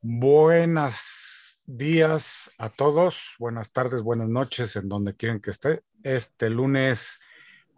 [0.00, 5.82] Buenos días a todos, buenas tardes, buenas noches, en donde quieren que esté.
[6.04, 7.18] Este lunes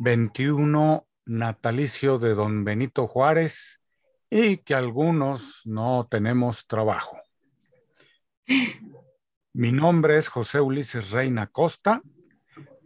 [0.01, 3.81] 21 natalicio de don Benito Juárez
[4.29, 7.17] y que algunos no tenemos trabajo.
[9.55, 12.03] Mi nombre es José Ulises Reina Costa,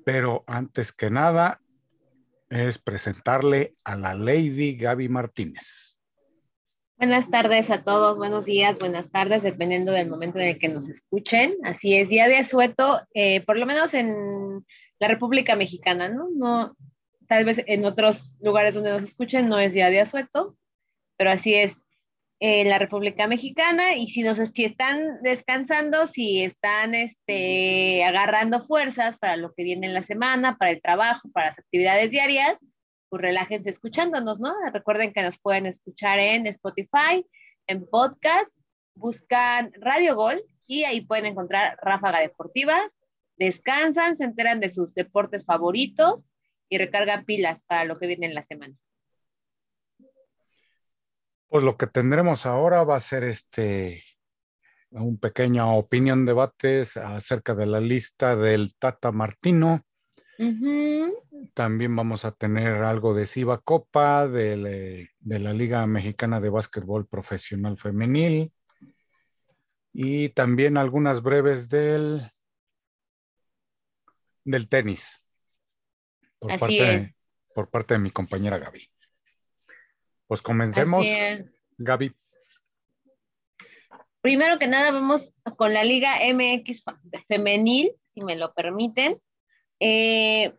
[0.05, 1.61] pero antes que nada
[2.51, 5.94] es presentarle a la Lady Gaby Martínez.
[6.97, 10.89] Buenas tardes a todos, buenos días, buenas tardes, dependiendo del momento en el que nos
[10.89, 11.53] escuchen.
[11.65, 14.65] Así es, día de asueto, eh, por lo menos en
[15.01, 16.29] la República Mexicana, ¿no?
[16.31, 16.77] No,
[17.27, 20.57] tal vez en otros lugares donde nos escuchen no es día de asueto,
[21.17, 21.85] pero así es
[22.39, 29.19] en la República Mexicana y si nos si están descansando, si están este, agarrando fuerzas
[29.19, 32.59] para lo que viene en la semana, para el trabajo, para las actividades diarias,
[33.15, 34.53] pues relájense escuchándonos, ¿no?
[34.73, 37.25] Recuerden que nos pueden escuchar en Spotify,
[37.69, 38.59] en podcast,
[38.97, 42.77] buscan Radio Gol y ahí pueden encontrar Ráfaga Deportiva,
[43.37, 46.27] descansan, se enteran de sus deportes favoritos
[46.69, 48.75] y recargan pilas para lo que viene en la semana.
[51.47, 54.03] Pues lo que tendremos ahora va a ser este
[54.91, 59.87] un pequeño opinión debates acerca de la lista del Tata Martino.
[61.55, 67.79] También vamos a tener algo de Siva Copa, de, la Liga Mexicana de Básquetbol Profesional
[67.79, 68.53] Femenil
[69.93, 72.33] y también algunas breves del,
[74.45, 75.21] del tenis
[76.39, 77.15] por parte,
[77.55, 78.91] por parte de mi compañera Gaby.
[80.27, 81.07] Pues comencemos,
[81.79, 82.15] Gaby.
[84.21, 86.83] Primero que nada, vamos con la Liga MX
[87.29, 89.15] femenil, si me lo permiten.
[89.81, 90.53] Eh,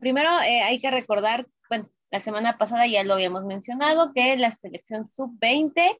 [0.00, 4.54] primero eh, hay que recordar, bueno, la semana pasada ya lo habíamos mencionado, que la
[4.54, 5.98] selección sub-20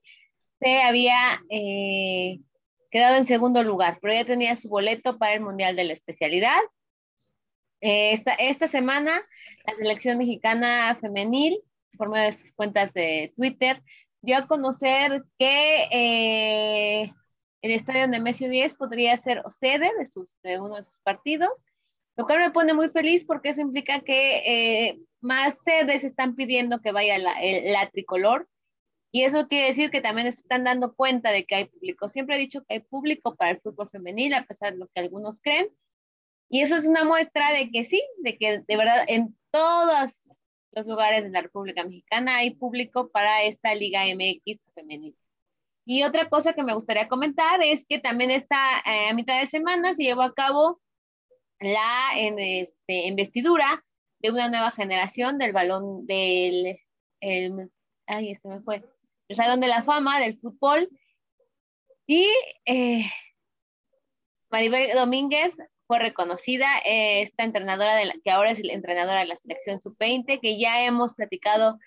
[0.61, 1.17] se había
[1.50, 2.41] eh,
[2.91, 6.59] quedado en segundo lugar, pero ya tenía su boleto para el Mundial de la Especialidad.
[7.81, 9.22] Esta, esta semana,
[9.65, 11.61] la selección mexicana femenil,
[11.97, 13.82] por medio de sus cuentas de Twitter,
[14.21, 17.05] dio a conocer que
[17.62, 19.93] el estadio de Messi 10 podría ser sede
[20.43, 21.50] de uno de sus partidos
[22.19, 26.81] lo cual me pone muy feliz porque eso implica que eh, más sedes están pidiendo
[26.81, 28.49] que vaya la, tricolor
[29.12, 32.09] y eso quiere decir que también están dando cuenta de que hay público.
[32.09, 35.01] Siempre he dicho que hay público para el fútbol femenil, a pesar de lo que
[35.01, 35.69] algunos creen.
[36.51, 40.37] Y eso es una muestra de que sí, de que de verdad en todos
[40.73, 45.17] los lugares de la República Mexicana hay público para esta Liga MX femenil.
[45.85, 49.47] Y otra cosa que me gustaría comentar es que también está eh, a mitad de
[49.47, 50.81] semana se llevó a cabo
[51.60, 53.84] la este, investidura
[54.20, 56.78] de una nueva generación del balón del,
[57.20, 57.70] el,
[58.06, 58.84] ay, este me fue,
[59.28, 60.88] el Salón de la Fama del fútbol.
[62.06, 62.26] Y
[62.64, 63.04] eh,
[64.50, 69.26] Maribel Domínguez fue reconocida, eh, esta entrenadora de la, que ahora es la entrenadora de
[69.26, 71.78] la selección sub-20, que ya hemos platicado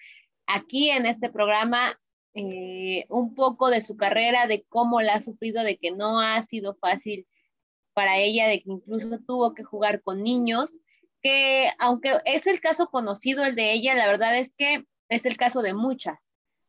[0.47, 1.99] aquí en este programa
[2.33, 6.41] eh, un poco de su carrera, de cómo la ha sufrido, de que no ha
[6.41, 7.27] sido fácil
[7.93, 10.69] para ella de que incluso tuvo que jugar con niños,
[11.21, 15.37] que aunque es el caso conocido el de ella, la verdad es que es el
[15.37, 16.19] caso de muchas,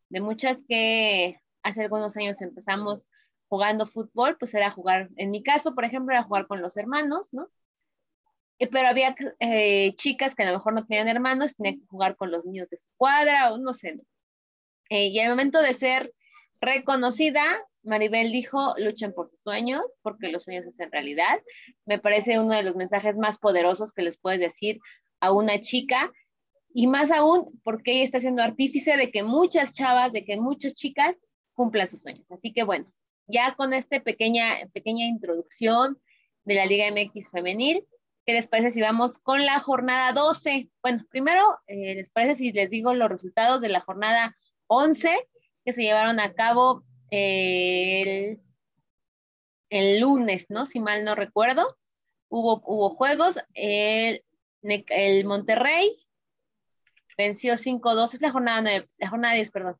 [0.08, 3.06] de muchas que hace algunos años empezamos
[3.48, 7.28] jugando fútbol, pues era jugar, en mi caso, por ejemplo, era jugar con los hermanos,
[7.32, 7.48] ¿no?
[8.58, 12.16] Eh, pero había eh, chicas que a lo mejor no tenían hermanos, tenían que jugar
[12.16, 14.00] con los niños de su cuadra o no sé.
[14.88, 16.14] Eh, y al momento de ser
[16.60, 17.44] reconocida,
[17.82, 21.40] Maribel dijo, luchen por sus sueños, porque los sueños hacen realidad.
[21.84, 24.80] Me parece uno de los mensajes más poderosos que les puedes decir
[25.20, 26.12] a una chica,
[26.74, 30.74] y más aún porque ella está siendo artífice de que muchas chavas, de que muchas
[30.74, 31.16] chicas
[31.54, 32.24] cumplan sus sueños.
[32.30, 32.90] Así que bueno,
[33.26, 36.00] ya con esta pequeña, pequeña introducción
[36.44, 37.86] de la Liga MX femenil,
[38.24, 40.70] ¿qué les parece si vamos con la jornada 12?
[40.82, 44.36] Bueno, primero, eh, ¿les parece si les digo los resultados de la jornada
[44.68, 45.28] 11
[45.64, 48.40] que se llevaron a cabo el,
[49.68, 50.64] el lunes, ¿no?
[50.64, 51.76] Si mal no recuerdo,
[52.28, 53.38] hubo, hubo juegos.
[53.52, 54.24] El,
[54.62, 55.94] el Monterrey
[57.18, 59.76] venció 5-2, es la jornada 9, la jornada 10, perdón.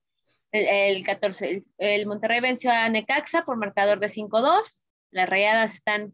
[0.52, 4.86] El, 14, el, Monterrey venció a Necaxa por marcador de 5-2.
[5.10, 6.12] Las rayadas están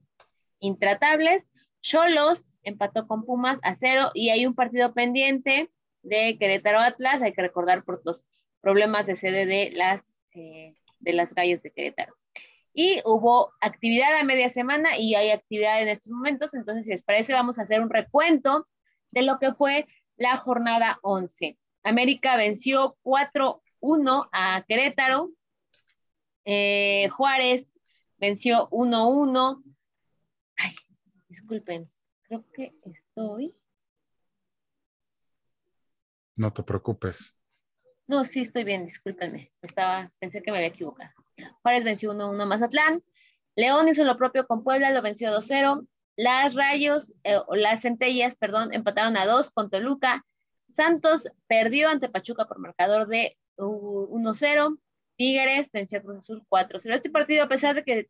[0.61, 1.49] intratables.
[1.81, 5.71] Cholos empató con Pumas a cero y hay un partido pendiente
[6.03, 7.23] de Querétaro Atlas.
[7.23, 8.25] Hay que recordar por los
[8.61, 12.15] problemas de sede de las eh, de las calles de Querétaro.
[12.73, 17.03] Y hubo actividad a media semana y hay actividad en estos momentos, entonces si les
[17.03, 18.69] parece vamos a hacer un recuento
[19.11, 19.87] de lo que fue
[20.17, 21.59] la jornada 11.
[21.83, 25.31] América venció 4-1 a Querétaro.
[26.45, 27.73] Eh, Juárez
[28.19, 29.63] venció 1-1.
[30.57, 30.75] Ay,
[31.29, 31.91] disculpen,
[32.23, 33.55] creo que estoy.
[36.37, 37.35] No te preocupes.
[38.09, 39.53] No, sí, estoy bien, discúlpenme.
[39.61, 41.13] Estaba, pensé que me había equivocado.
[41.63, 43.03] Juárez venció 1-1 Mazatlán.
[43.55, 45.87] León hizo lo propio con Puebla, lo venció 2-0.
[46.17, 50.25] Las Rayos, eh, las Centellas, perdón, empataron a 2 con Toluca.
[50.71, 54.79] Santos perdió ante Pachuca por marcador de 1-0.
[55.17, 56.95] Tigres venció a Cruz Azul 4-0.
[56.95, 58.09] Este partido, a pesar de que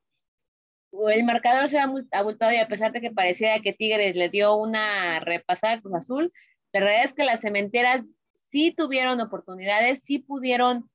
[0.92, 4.54] el marcador se ha abultado y a pesar de que parecía que Tigres le dio
[4.56, 6.32] una repasada a Cruz Azul,
[6.72, 8.04] la realidad es que las cementeras
[8.50, 10.90] sí tuvieron oportunidades, sí pudieron,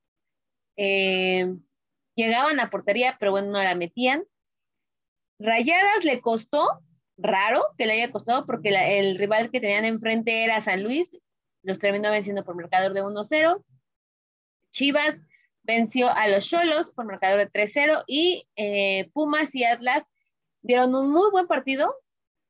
[0.76, 1.54] eh,
[2.14, 4.24] llegaban a portería, pero bueno, no la metían.
[5.38, 6.80] Rayadas le costó,
[7.16, 11.20] raro que le haya costado, porque el rival que tenían enfrente era San Luis,
[11.62, 13.64] los terminó venciendo por marcador de 1-0.
[14.70, 15.20] Chivas
[15.62, 20.04] venció a los Cholos por marcador de 3-0 y eh, Pumas y Atlas
[20.62, 21.94] dieron un muy buen partido,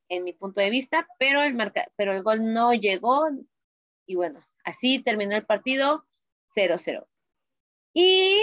[0.09, 1.57] en mi punto de vista, pero el,
[1.97, 3.29] pero el gol no llegó
[4.07, 6.07] y bueno, así terminó el partido
[6.55, 7.07] 0-0.
[7.93, 8.41] Y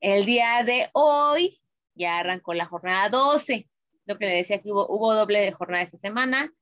[0.00, 1.60] el día de hoy
[1.94, 3.68] ya arrancó la jornada 12,
[4.06, 6.52] lo que le decía que hubo, hubo doble de jornada esta semana.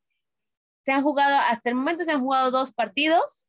[0.85, 3.47] Se han jugado, hasta el momento se han jugado dos partidos.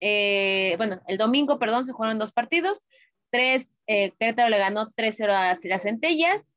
[0.00, 2.82] Eh, bueno, el domingo, perdón, se jugaron dos partidos.
[3.30, 6.56] Tres, eh, Querétaro le ganó 3-0 a las Centellas.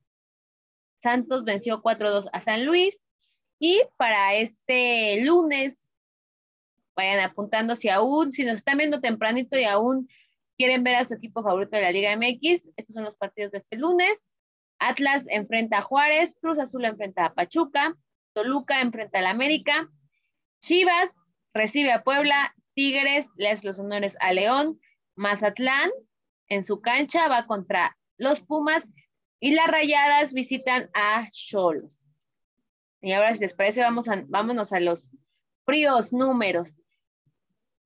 [1.01, 2.97] Santos venció 4-2 a San Luis.
[3.59, 5.88] Y para este lunes,
[6.99, 10.09] vayan apuntando si aún, si nos están viendo tempranito y aún
[10.57, 13.59] quieren ver a su equipo favorito de la Liga MX, estos son los partidos de
[13.59, 14.27] este lunes.
[14.79, 17.95] Atlas enfrenta a Juárez, Cruz Azul enfrenta a Pachuca,
[18.33, 19.89] Toluca enfrenta al América,
[20.61, 21.09] Chivas
[21.53, 24.79] recibe a Puebla, Tigres les los honores a León,
[25.15, 25.89] Mazatlán
[26.49, 28.91] en su cancha va contra los Pumas
[29.39, 32.05] y las Rayadas visitan a Cholos.
[33.01, 35.15] Y ahora, si les parece, vamos a, vámonos a los
[35.65, 36.78] fríos números.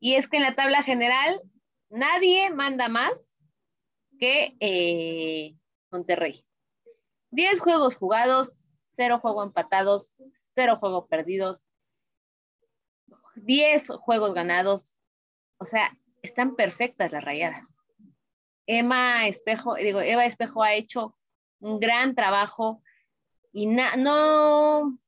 [0.04, 1.42] Y es que en la tabla general
[1.90, 3.40] nadie manda más
[4.20, 5.56] que eh,
[5.92, 6.46] Monterrey.
[7.32, 10.18] Diez juegos jugados, cero juegos empatados,
[10.56, 11.70] cero juegos perdidos,
[13.36, 14.98] diez juegos ganados.
[15.58, 17.64] O sea, están perfectas las rayadas.
[18.68, 21.18] Emma Espejo, digo, Eva Espejo ha hecho
[21.62, 22.84] un gran trabajo
[23.54, 25.00] y no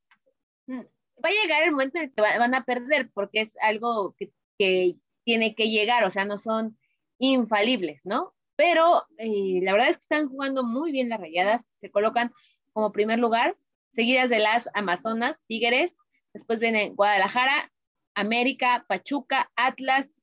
[0.70, 4.32] va a llegar el momento en el que van a perder porque es algo que,
[4.58, 6.78] tiene que llegar, o sea, no son
[7.18, 8.34] infalibles, ¿no?
[8.56, 12.32] Pero eh, la verdad es que están jugando muy bien las rayadas, se colocan
[12.74, 13.56] como primer lugar,
[13.94, 15.96] seguidas de las Amazonas, Tigres,
[16.34, 17.72] después vienen Guadalajara,
[18.14, 20.22] América, Pachuca, Atlas,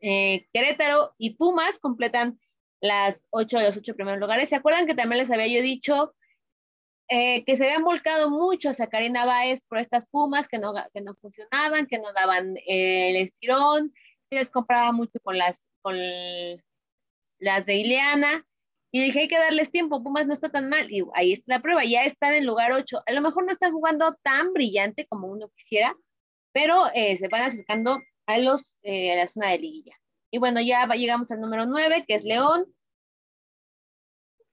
[0.00, 2.38] eh, Querétaro y Pumas completan
[2.80, 4.48] las ocho de los ocho primeros lugares.
[4.48, 6.14] ¿Se acuerdan que también les había yo dicho
[7.14, 11.02] eh, que se habían volcado mucho a Karina Báez por estas Pumas que no, que
[11.02, 13.92] no funcionaban, que no daban eh, el estirón,
[14.30, 15.94] que les compraba mucho con las, con
[17.38, 18.46] las de Ileana.
[18.90, 20.90] Y dije, hay que darles tiempo, Pumas no está tan mal.
[20.90, 23.02] Y ahí está la prueba, ya están en lugar 8.
[23.04, 25.94] A lo mejor no están jugando tan brillante como uno quisiera,
[26.52, 30.00] pero se van acercando a, los, eh, a la zona de liguilla.
[30.30, 32.64] Y bueno, ya llegamos al número 9, que es León.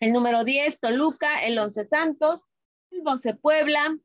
[0.02, 1.46] El número 10, Toluca.
[1.46, 2.42] El 11, Santos.
[2.92, 3.98] El 12, Puebla.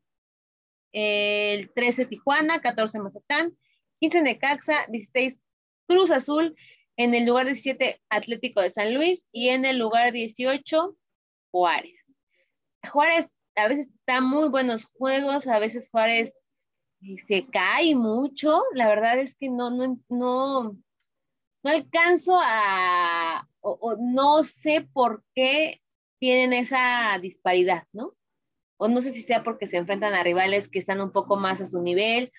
[0.91, 2.61] El 13, Tijuana.
[2.61, 3.57] 14, Mazatlán.
[3.99, 4.85] 15, Necaxa.
[4.89, 5.39] 16,
[5.87, 6.55] Cruz Azul.
[6.97, 9.27] En el lugar 17, Atlético de San Luis.
[9.31, 10.97] Y en el lugar 18,
[11.51, 12.15] Juárez.
[12.91, 16.41] Juárez a veces está muy buenos juegos, a veces Juárez
[17.27, 20.77] se cae mucho, la verdad es que no, no, no,
[21.63, 25.81] no alcanzo a, o, no sé por qué
[26.19, 28.13] tienen esa disparidad, ¿no?
[28.77, 31.61] O no sé si sea porque se enfrentan a rivales que están un poco más
[31.61, 32.31] a su nivel,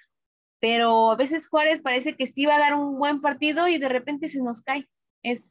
[0.60, 3.88] pero a veces Juárez parece que sí va a dar un buen partido y de
[3.88, 4.88] repente se nos cae.
[5.22, 5.50] Es,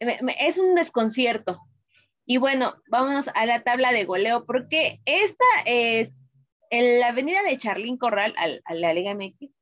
[0.00, 1.58] es un desconcierto.
[2.24, 6.20] Y bueno, vámonos a la tabla de goleo, porque esta es
[6.70, 9.56] la avenida de Charlín Corral a, la Liga MX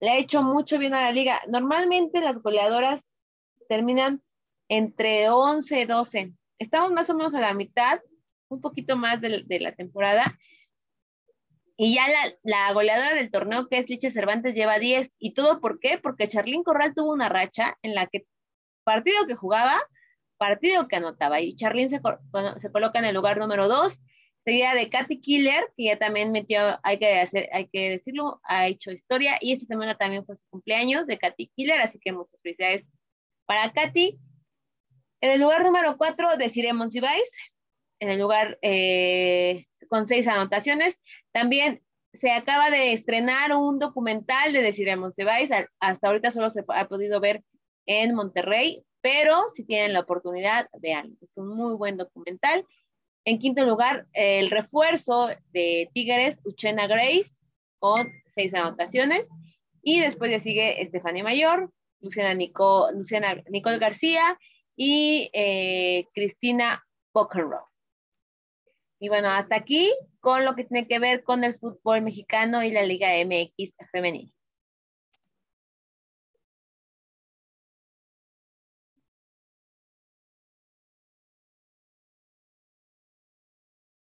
[0.00, 1.40] le ha hecho mucho bien a la liga.
[1.48, 3.12] Normalmente las goleadoras
[3.68, 4.22] terminan
[4.68, 6.32] entre 11 y 12.
[6.58, 8.00] Estamos más o menos a la mitad,
[8.48, 10.38] un poquito más de, la temporada.
[11.76, 12.06] Y ya
[12.42, 15.10] la, goleadora del torneo, que es Licha Cervantes, lleva 10.
[15.18, 15.98] ¿Y todo por qué?
[15.98, 18.26] Porque Charlín Corral tuvo una racha en la que
[18.84, 19.80] partido que jugaba,
[20.38, 21.40] partido que anotaba.
[21.40, 22.00] Y Charlín se,
[22.58, 24.02] se coloca en el lugar número 2
[24.48, 28.66] seguida de Katy Killer, que ya también metió, hay que, hacer, hay que decirlo, ha
[28.66, 32.40] hecho historia, y esta semana también fue su cumpleaños de Katy Killer, así que muchas
[32.40, 32.88] felicidades
[33.44, 34.18] para Katy.
[35.20, 37.28] En el lugar número 4, Desiree Monsiváis,
[38.00, 41.00] en el lugar eh, con seis anotaciones.
[41.32, 41.82] También
[42.14, 45.50] se acaba de estrenar un documental de Desiree Monsiváis.
[45.80, 47.42] Hasta ahorita solo se ha podido ver
[47.86, 51.16] en Monterrey, pero si tienen la oportunidad, vean.
[51.20, 52.64] Es un muy buen documental.
[53.24, 57.36] En quinto lugar, el refuerzo de Tigres, Uchena Grace,
[57.78, 59.28] con seis anotaciones.
[59.82, 64.38] Y después ya sigue Estefania Mayor, Luciana, Nico, Luciana Nicole García
[64.76, 67.64] y eh, Cristina Buckenroe.
[69.00, 72.70] Y bueno, hasta aquí con lo que tiene que ver con el fútbol mexicano y
[72.70, 74.34] la Liga MX femenil.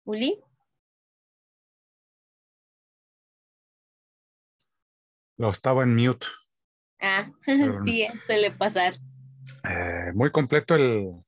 [0.05, 0.39] Uli.
[5.37, 6.27] Lo estaba en mute.
[6.99, 7.31] Ah,
[7.85, 8.93] sí, suele pasar.
[9.63, 11.23] Eh, muy completo el,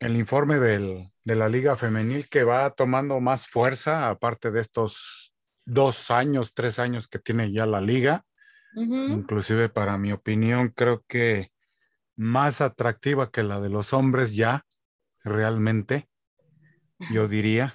[0.00, 5.34] el informe del, de la Liga Femenil que va tomando más fuerza, aparte de estos
[5.64, 8.24] dos años, tres años que tiene ya la liga.
[8.76, 11.50] Inclusive para mi opinión, creo que
[12.14, 14.64] más atractiva que la de los hombres ya,
[15.24, 16.08] realmente,
[17.10, 17.74] yo diría,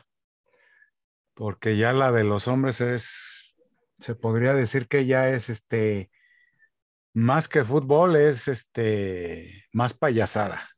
[1.34, 3.58] porque ya la de los hombres es,
[4.00, 6.10] se podría decir que ya es este,
[7.14, 10.70] más que fútbol, es este, más payasada.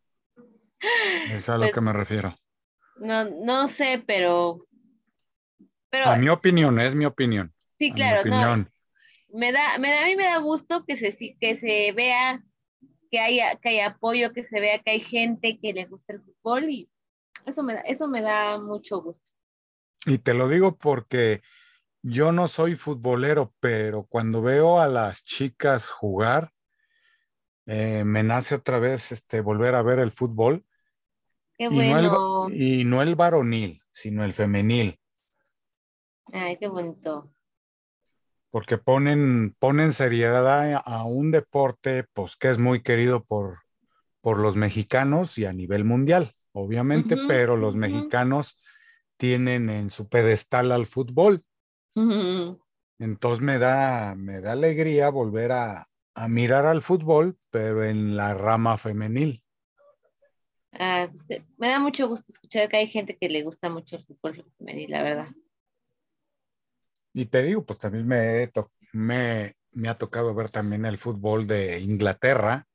[1.30, 2.36] Es a lo pues que me refiero.
[2.98, 4.66] No, no sé, pero,
[5.90, 6.06] pero.
[6.06, 7.54] A mi opinión, es mi opinión.
[7.78, 8.24] Sí, claro.
[8.26, 8.66] No,
[9.34, 12.44] me da, me da, a mí me da gusto que se, que se vea
[13.10, 16.22] que haya, que hay apoyo, que se vea que hay gente que le gusta el
[16.22, 16.90] fútbol y
[17.46, 19.26] eso me da, eso me da mucho gusto.
[20.06, 21.42] Y te lo digo porque
[22.02, 26.52] yo no soy futbolero, pero cuando veo a las chicas jugar,
[27.66, 30.66] eh, me nace otra vez este, volver a ver el fútbol
[31.58, 35.00] y, no el, y no el varonil, sino el femenil.
[36.32, 37.32] Ay, qué bonito.
[38.50, 43.60] Porque ponen, ponen seriedad a, un deporte pues, que es muy querido por,
[44.22, 48.58] por los mexicanos y a nivel mundial, obviamente, pero los mexicanos
[49.18, 51.44] tienen en su pedestal al fútbol.
[53.00, 58.34] Entonces me da, me da alegría volver a, a mirar al fútbol, pero en la
[58.34, 59.43] rama femenil.
[60.80, 64.06] Ah, pues, me da mucho gusto escuchar que hay gente que le gusta mucho el
[64.06, 65.28] fútbol femenil, la verdad.
[67.14, 68.52] Y te digo, pues también me,
[68.92, 72.68] me, me ha tocado ver también el fútbol de Inglaterra,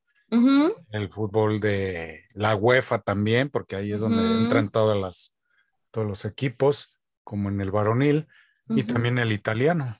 [0.90, 5.35] el fútbol de la UEFA también, porque ahí es donde entran todas las,
[5.90, 8.28] todos los equipos, como en el varonil,
[8.69, 9.99] y también el italiano.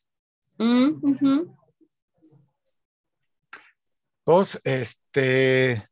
[4.23, 5.88] Pues, este,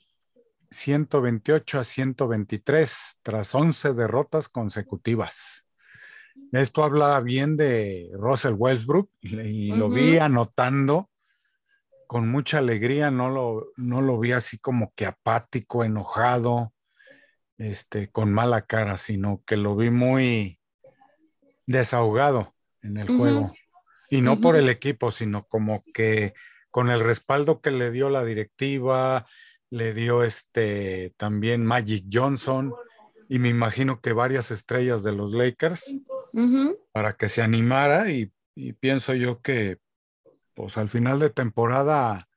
[0.74, 5.64] 128 a 123 tras 11 derrotas consecutivas.
[6.52, 11.10] Esto habla bien de Russell Westbrook y, lo vi anotando
[12.06, 16.72] con mucha alegría, no lo, no lo vi así como que apático, enojado,
[17.58, 20.60] este, con mala cara, sino que lo vi muy
[21.66, 23.52] desahogado en el juego.
[24.10, 26.34] Y no por el equipo, sino como que
[26.70, 29.26] con el respaldo que le dio la directiva,
[29.74, 32.72] le dio este también Magic Johnson
[33.28, 35.92] y me imagino que varias estrellas de los Lakers
[36.92, 38.32] para que se animara y,
[38.78, 39.78] pienso yo que
[40.54, 42.28] pues al final de temporada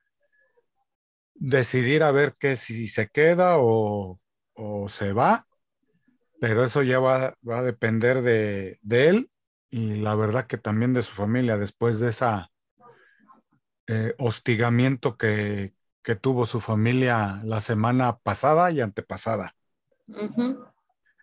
[1.36, 4.20] decidir a ver que si se queda o,
[4.88, 5.48] se va,
[6.41, 9.29] pero eso ya va, a depender de, él
[9.70, 12.50] y la verdad que también de su familia después de esa
[13.86, 15.76] eh, hostigamiento que,
[16.15, 19.55] tuvo su familia la semana pasada y antepasada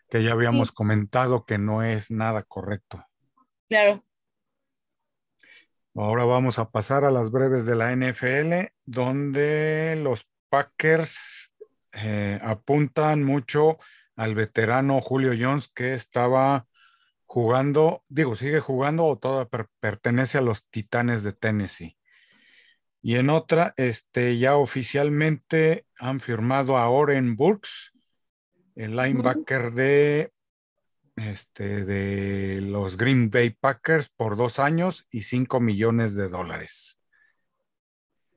[0.08, 3.04] que ya habíamos comentado que no es nada correcto.
[3.68, 3.98] Claro.
[5.96, 11.52] Ahora vamos a pasar a las breves de la NFL, donde los Packers
[11.92, 13.78] eh, apuntan mucho
[14.16, 16.66] al veterano Julio Jones que estaba
[17.26, 19.48] jugando, digo, sigue jugando o todo
[19.80, 21.96] pertenece a los Titanes de Tennessee.
[23.06, 27.92] Y en otra, este, ya oficialmente han firmado a Oren Burks
[28.76, 30.32] el linebacker de,
[31.14, 36.98] este, de los Green Bay Packers por dos años y cinco millones de dólares.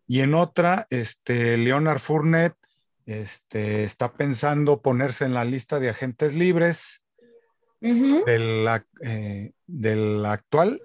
[0.06, 2.58] Y en otra, este, Leonard Fournette
[3.06, 7.02] este, está pensando ponerse en la lista de agentes libres
[7.80, 8.68] del,
[9.02, 10.82] eh, del actual,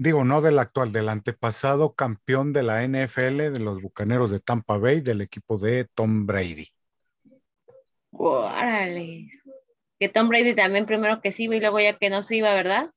[0.00, 4.78] digo, no del actual, del antepasado campeón de la NFL de los Bucaneros de Tampa
[4.78, 6.68] Bay, del equipo de Tom Brady.
[8.10, 9.28] Órale.
[9.98, 12.54] Que Tom Brady también primero que sí iba y luego ya que no se iba,
[12.54, 12.90] ¿verdad?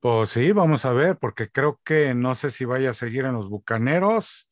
[0.00, 3.34] Pues sí, vamos a ver, porque creo que no sé si vaya a seguir en
[3.34, 4.48] los Bucaneros.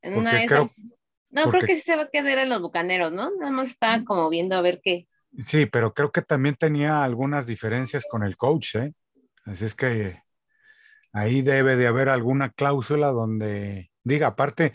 [0.00, 0.80] En una de esas...
[1.28, 3.36] no, creo que sí se va a quedar en los Bucaneros, ¿no?
[3.36, 5.06] Nada más estaba como viendo a ver qué.
[5.44, 8.94] Sí, pero creo que también tenía algunas diferencias con el coach, ¿eh?
[9.44, 10.22] Así es que
[11.12, 14.72] ahí debe de haber alguna cláusula donde diga, aparte,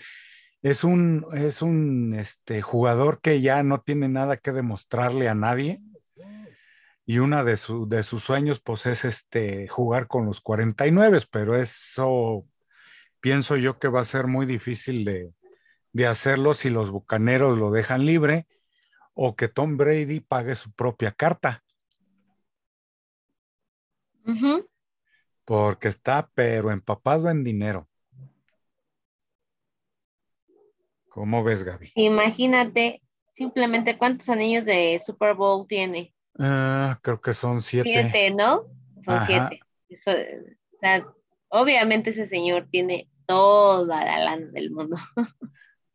[0.62, 5.82] es un, es un este, jugador que ya no tiene nada que demostrarle a nadie.
[7.06, 12.46] Y una de, de sus sueños, pues, es este, jugar con los 49, pero eso
[13.24, 18.06] pienso yo que va a ser muy difícil de, hacerlo si los bucaneros lo dejan
[18.06, 18.48] libre
[19.13, 21.63] o que Tom Brady pague su propia carta.
[25.45, 27.88] Porque está, pero empapado en dinero.
[31.10, 31.91] ¿Cómo ves, Gaby?
[31.95, 33.01] Imagínate
[33.34, 36.13] simplemente cuántos anillos de Super Bowl tiene.
[36.39, 37.89] Ah, creo que son siete.
[37.89, 38.65] Siete, ¿no?
[38.99, 39.60] Son siete.
[39.89, 41.06] o sea,
[41.49, 44.97] obviamente ese señor tiene toda la lana del mundo.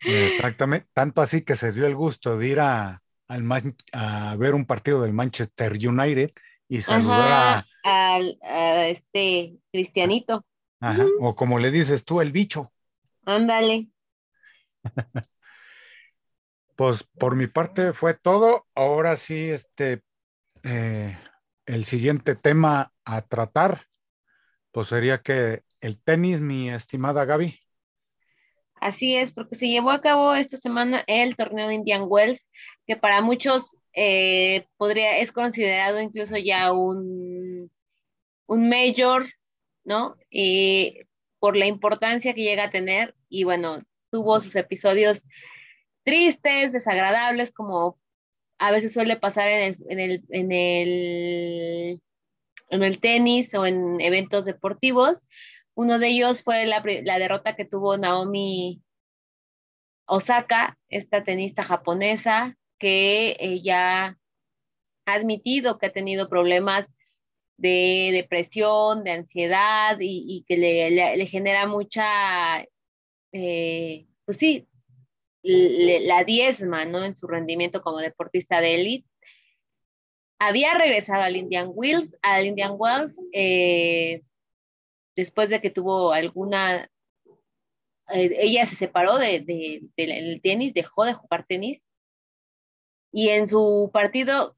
[0.01, 5.03] Exactamente, tanto así que se dio el gusto de ir a, a ver un partido
[5.03, 6.31] del Manchester United
[6.69, 10.45] y saludar al, a este Cristianito.
[10.81, 12.73] Ajá, o como le dices tú, el bicho.
[13.25, 13.89] Ándale.
[16.79, 18.69] Pues por mi parte fue todo.
[18.77, 20.05] Ahora sí, este,
[20.63, 21.19] eh,
[21.67, 23.83] el siguiente tema a tratar,
[24.71, 27.59] pues sería que el tenis, mi estimada Gaby.
[28.81, 32.49] Así es, porque se llevó a cabo esta semana el torneo de Indian Wells,
[32.87, 37.71] que para muchos eh, podría, es considerado incluso ya un,
[38.47, 39.27] un mayor,
[39.85, 40.17] ¿no?
[40.31, 41.01] Y
[41.39, 45.27] por la importancia que llega a tener, y bueno, tuvo sus episodios
[46.05, 47.99] tristes, desagradables, como
[48.59, 49.61] a veces suele pasar en
[50.01, 52.01] el, en el,
[52.71, 55.25] en el, tenis o en eventos deportivos.
[55.75, 58.83] Uno de ellos fue la, derrota que tuvo Naomi
[60.07, 64.19] Osaka, esta tenista japonesa, que ya
[65.07, 66.95] ha admitido que ha tenido problemas
[67.57, 72.65] de depresión, de ansiedad y, que le, genera mucha
[73.33, 74.69] eh, pues sí,
[75.43, 77.05] la diezma, ¿no?
[77.05, 79.09] En su rendimiento como deportista de élite.
[80.39, 84.23] Había regresado al Indian Wells, al Indian Wells, eh,
[85.17, 86.91] después de que tuvo alguna,
[88.11, 91.88] eh, ella se separó del de, tenis, dejó de jugar tenis,
[93.19, 94.57] y en su partido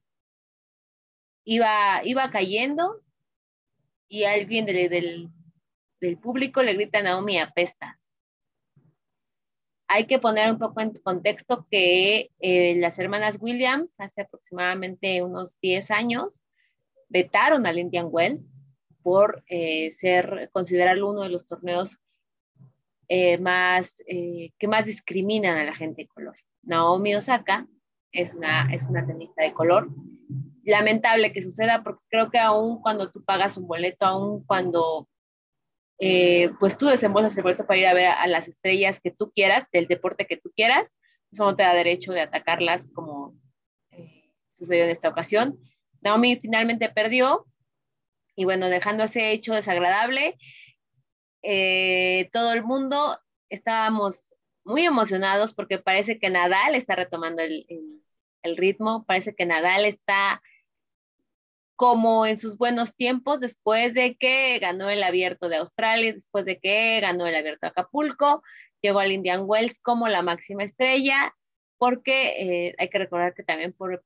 [1.43, 3.01] iba, iba cayendo
[4.07, 5.29] y alguien del,
[5.99, 8.13] del público le grita Naomi apestas
[9.87, 15.59] hay que poner un poco en contexto que eh, las hermanas Williams hace aproximadamente unos
[15.61, 16.43] 10 años
[17.09, 18.51] vetaron al Indian Wells
[19.01, 21.97] por eh, ser, considerarlo uno de los torneos
[23.07, 26.37] eh, más, que más discriminan a la gente de color.
[26.61, 27.67] Naomi Osaka
[28.11, 29.89] es una, es una tenista de color.
[30.63, 35.07] Lamentable que suceda porque creo que aún cuando tú pagas un boleto, aún cuando
[36.59, 39.65] pues tú desembolsas el boleto para ir a ver a, las estrellas que tú quieras,
[39.71, 40.87] del deporte que tú quieras,
[41.31, 43.35] eso no te da derecho de atacarlas como
[44.57, 45.59] sucedió en esta ocasión.
[46.01, 47.45] Naomi finalmente perdió,
[48.35, 50.37] y bueno, dejando ese hecho desagradable,
[51.43, 53.19] eh, todo el mundo
[53.49, 57.65] estábamos muy emocionados porque parece que Nadal está retomando el,
[58.43, 60.41] ritmo, parece que Nadal está
[61.75, 66.59] como en sus buenos tiempos después de que ganó el abierto de Australia, después de
[66.59, 68.43] que ganó el abierto de Acapulco,
[68.81, 71.35] llegó al Indian Wells como la máxima estrella,
[71.79, 74.03] porque eh, hay que recordar que también por,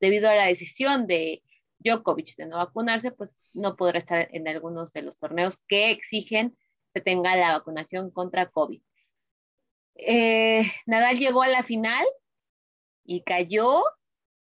[0.00, 1.42] debido a la decisión de
[1.80, 6.56] Djokovic de no vacunarse, pues no podrá estar en algunos de los torneos que exigen
[6.94, 8.80] que tenga la vacunación contra COVID.
[9.96, 12.06] Eh, Nadal llegó a la final
[13.08, 13.82] y cayó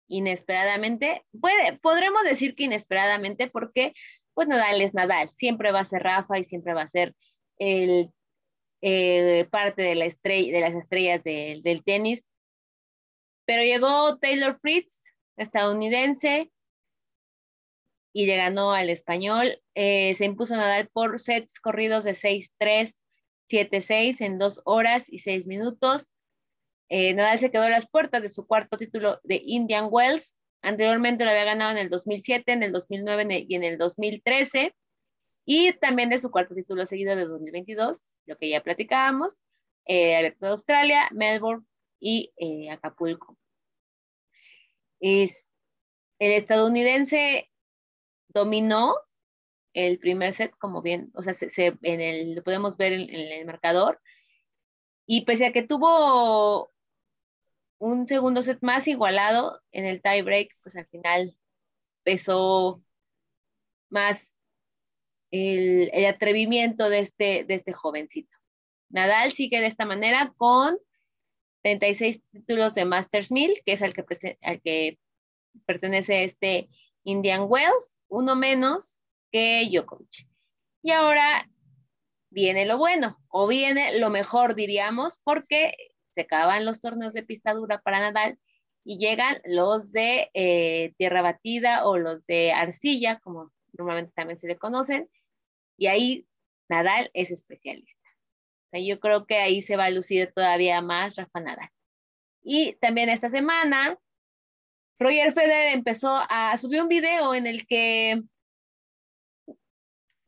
[0.09, 1.25] inesperadamente.
[1.41, 3.95] Puede, podremos decir que inesperadamente porque
[4.35, 7.15] pues Nadal es Nadal, siempre va a ser Rafa y siempre va a ser
[7.59, 8.11] el,
[8.83, 12.29] eh, parte de, la estrella, de las estrellas del tenis.
[13.47, 16.51] Pero llegó Taylor Fritz, estadounidense,
[18.13, 19.63] y le ganó al español.
[19.75, 22.99] Eh, se impuso Nadal por sets corridos de 6-3,
[23.49, 26.12] 7-6 en dos horas y seis minutos.
[26.95, 30.37] Eh, Nadal se quedó a las puertas de su cuarto título de Indian Wells.
[30.61, 34.75] Anteriormente lo había ganado en el 2007, en el 2009 y en el 2013.
[35.47, 39.41] Y también de su cuarto título seguido de 2022, lo que ya platicábamos,
[39.87, 41.65] eh, Abierto de Australia, Melbourne
[41.99, 43.39] y eh, Acapulco.
[45.01, 45.31] El
[46.19, 47.51] estadounidense
[48.29, 48.97] dominó
[49.73, 53.47] el primer set, como bien, o sea, se, en el, lo podemos ver en, el
[53.47, 53.99] marcador.
[55.07, 56.71] Y pese a que tuvo
[57.83, 61.37] un segundo set más igualado en el tie break, pues al final
[62.05, 62.81] pesó
[63.91, 64.37] más
[65.33, 68.37] el, el, atrevimiento de este, de este jovencito.
[68.89, 70.79] Nadal sigue de esta manera con
[71.65, 74.99] 36 títulos de Masters 1000, que es al que, al que
[75.67, 76.69] pertenece este
[77.03, 79.01] Indian Wells, uno menos
[79.33, 80.29] que Djokovic.
[80.85, 81.51] Y ahora
[82.31, 85.75] viene lo bueno, o viene lo mejor, diríamos, porque
[86.15, 88.39] se acaban los torneos de pista dura para Nadal
[88.85, 94.49] y llegan los de eh, tierra batida o los de arcilla, como normalmente también se
[94.49, 95.09] le conocen,
[95.77, 96.27] y ahí
[96.69, 98.09] Nadal es especialista.
[98.67, 101.71] O sea, yo creo que ahí se va a lucir todavía más Rafa Nadal.
[102.43, 103.99] Y también esta semana
[104.99, 108.23] Roger Federer empezó a subir un video en el que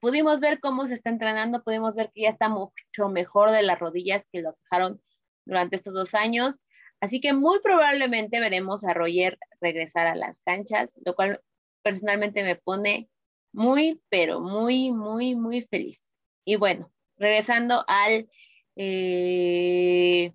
[0.00, 3.78] pudimos ver cómo se está entrenando, pudimos ver que ya está mucho mejor de las
[3.78, 5.00] rodillas que lo dejaron
[5.44, 6.60] durante estos dos años.
[7.00, 11.40] Así que muy probablemente veremos a Roger regresar a las canchas, lo cual
[11.82, 13.08] personalmente me pone
[13.52, 16.10] muy, pero muy, muy, muy feliz.
[16.44, 18.28] Y bueno, regresando al,
[18.76, 20.32] eh,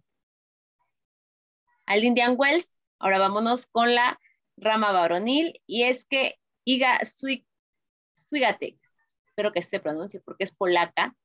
[1.86, 4.20] al Indian Wells, ahora vámonos con la
[4.58, 7.00] rama varonil, y es que Iga
[8.30, 8.78] Swiatek,
[9.26, 11.16] espero que se pronuncie porque es polaca,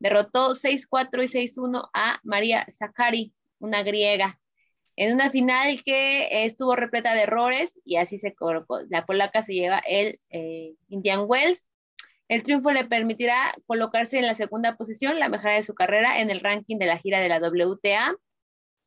[0.00, 4.40] derrotó 6-4 y 6-1 a María Zakari, una griega,
[4.96, 8.80] en una final que estuvo repleta de errores y así se colocó.
[8.90, 11.68] La polaca se lleva el eh, Indian Wells.
[12.28, 16.30] El triunfo le permitirá colocarse en la segunda posición, la mejor de su carrera en
[16.30, 18.14] el ranking de la gira de la WTA,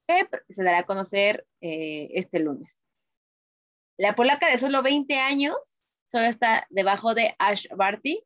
[0.08, 2.84] que se dará a conocer eh, este lunes.
[3.98, 8.24] La polaca de solo 20 años solo está debajo de Ash Barty,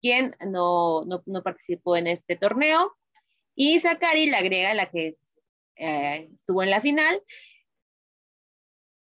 [0.00, 1.04] quien no,
[1.44, 2.96] participó en este torneo.
[3.54, 5.12] Y Zakari, la griega, la que
[5.76, 7.22] eh, estuvo en la final,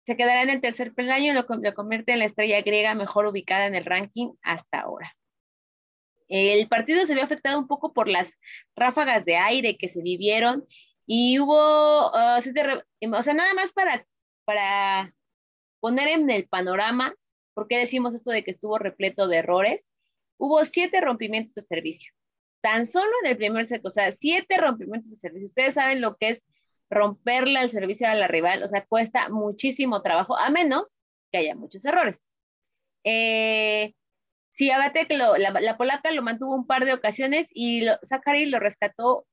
[0.07, 3.27] se quedará en el tercer peldaño y lo, lo, convierte en la estrella griega mejor
[3.27, 5.17] ubicada en el ranking hasta ahora.
[6.29, 8.35] El partido se vio afectado un poco por las
[8.75, 10.67] ráfagas de aire que se vivieron
[11.07, 14.05] y hubo, uh, o sea, nada más para,
[14.45, 15.15] para
[15.81, 17.15] poner en el panorama
[17.55, 19.89] por qué decimos esto de que estuvo repleto de errores.
[20.39, 22.13] Hubo siete rompimientos de servicio,
[22.61, 25.47] tan solo en el primer set, o sea, siete rompimientos de servicio.
[25.47, 26.45] Ustedes saben lo que es
[26.91, 30.97] romperle el servicio a la rival, o sea, cuesta muchísimo trabajo, a menos
[31.33, 32.29] que haya muchos errores.
[33.05, 33.95] Eh,
[34.51, 38.59] sí, Abate, la, la, polaca lo mantuvo un par de ocasiones y lo, Zachary lo
[38.61, 39.27] rescató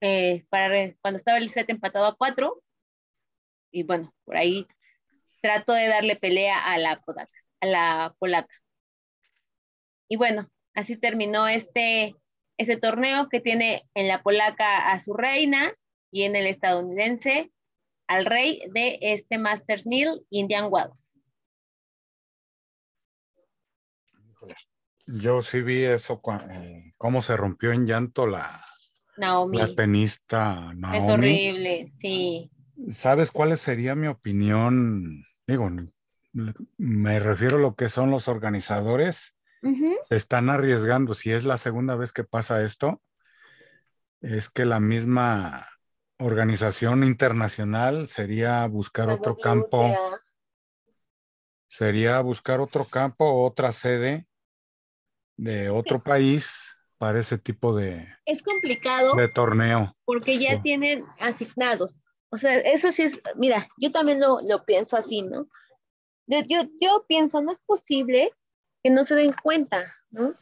[0.00, 2.62] eh, para cuando estaba el set empatado a cuatro.
[3.70, 4.66] Y bueno, por ahí
[5.42, 7.02] trató de darle pelea a la,
[7.60, 8.54] a la polaca.
[10.08, 12.14] Y bueno, así terminó este,
[12.58, 15.72] este torneo que tiene en la polaca a su reina
[16.10, 17.50] y en el estadounidense
[18.06, 21.20] al rey de este Masters Mill, Indian Wells.
[25.06, 28.64] Yo sí vi eso, eh, cómo se rompió en llanto la,
[29.16, 29.58] Naomi.
[29.58, 30.98] la tenista Naomi.
[30.98, 32.50] Es horrible, sí.
[32.90, 35.24] ¿Sabes cuál sería mi opinión?
[35.46, 35.70] Digo,
[36.76, 39.35] me refiero a lo que son los organizadores.
[40.02, 41.14] Se están arriesgando.
[41.14, 43.02] Si es la segunda vez que pasa esto,
[44.20, 45.66] es que la misma
[46.18, 49.94] organización internacional sería buscar otro campo.
[51.68, 54.26] Sería buscar otro campo, otra sede
[55.36, 59.96] de otro país para ese tipo de, es complicado de torneo.
[60.04, 62.02] Porque ya tienen asignados.
[62.30, 65.48] O sea, eso sí es, mira, yo también lo, lo pienso así, ¿no?
[66.26, 68.32] Yo, yo, yo, pienso, no es posible
[68.86, 70.32] que no se den cuenta, ¿no?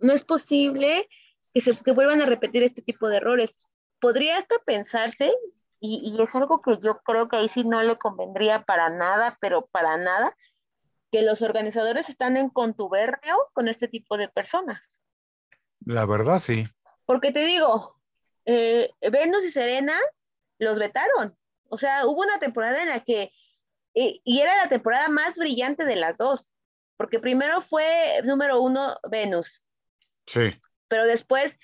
[0.00, 1.08] No es posible
[1.54, 3.60] que, se, que vuelvan a repetir este tipo de errores.
[4.00, 5.32] Podría hasta pensarse,
[5.78, 9.38] y, y es algo que yo creo que ahí sí no le convendría para nada,
[9.40, 10.36] pero para nada,
[11.12, 14.82] que los organizadores están en contubernio con este tipo de personas.
[15.86, 16.66] La verdad, sí.
[17.06, 18.00] Porque te digo,
[18.46, 19.94] eh, Venus y Serena
[20.58, 21.38] los vetaron.
[21.68, 23.30] O sea, hubo una temporada en la que,
[23.94, 26.51] eh, y era la temporada más brillante de las dos,
[27.02, 29.64] porque primero fue número uno Venus.
[30.26, 30.58] Sí.
[30.86, 31.58] Pero después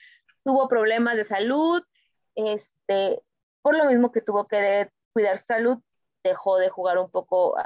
[0.44, 1.80] tuvo problemas de salud,
[2.34, 3.22] este,
[3.62, 5.78] por lo mismo que tuvo que cuidar su salud,
[6.24, 7.56] dejó de jugar un poco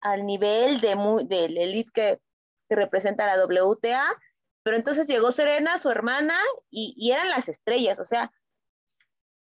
[0.00, 0.96] al nivel de
[1.28, 2.20] del elite que,
[2.68, 4.18] que representa la WTA
[4.62, 6.34] pero entonces llegó Serena, su hermana,
[6.70, 7.98] y, eran las estrellas.
[7.98, 8.32] O sea,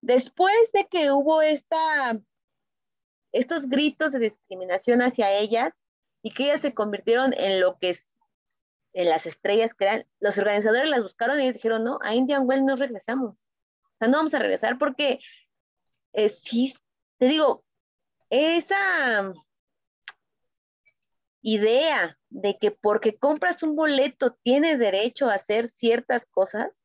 [0.01, 2.19] después de que hubo esta,
[3.31, 5.73] estos gritos de discriminación hacia ellas
[6.27, 8.13] y que ellas se convirtieron en lo que es,
[8.91, 12.65] en las estrellas que eran, los organizadores las buscaron y dijeron, no, a Indian Wells
[12.65, 13.37] no regresamos.
[13.37, 15.21] O sea, no vamos a regresar porque
[16.11, 16.73] eh, sí,
[17.17, 17.63] te digo,
[18.29, 19.31] esa
[21.41, 26.81] idea de que porque compras un boleto tienes derecho a hacer ciertas cosas,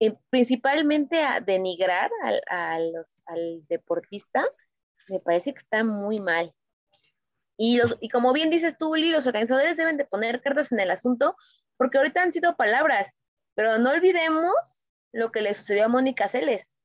[0.00, 2.10] eh, principalmente a denigrar
[2.46, 2.92] al,
[3.24, 4.46] al deportista,
[5.08, 6.52] me parece que está muy mal.
[7.56, 10.80] Y, los, y como bien dices tú, Uli, los organizadores deben de poner cartas en
[10.80, 11.34] el asunto,
[11.76, 13.18] porque ahorita han sido palabras,
[13.54, 16.78] pero no olvidemos lo que le sucedió a Mónica Celes.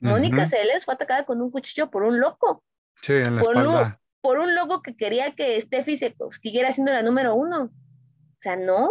[0.00, 2.64] Mónica Celes fue atacada con un cuchillo por un loco.
[3.02, 7.02] Sí, en la espalda por un logo que quería que Steffi se siguiera siendo la
[7.02, 7.64] número uno.
[7.64, 8.88] O sea, no,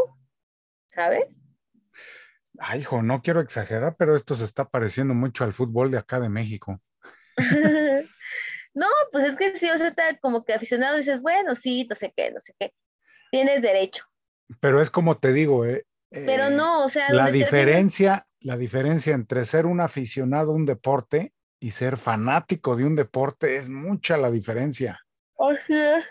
[0.88, 1.26] ¿sabes?
[2.60, 6.20] Ay, hijo, no quiero exagerar, pero esto se está pareciendo mucho al fútbol de acá
[6.20, 6.82] de México.
[8.74, 11.96] no, pues es que si o sea, está como que aficionado dices, bueno, sí, no
[11.96, 12.74] sé qué, no sé qué.
[13.32, 14.06] Tienes derecho.
[14.60, 19.14] Pero es como te digo, eh, pero eh, no, o sea, la diferencia, la diferencia
[19.14, 24.18] entre ser un aficionado a un deporte y ser fanático de un deporte es mucha
[24.18, 25.00] la diferencia.
[25.38, 26.04] Así es.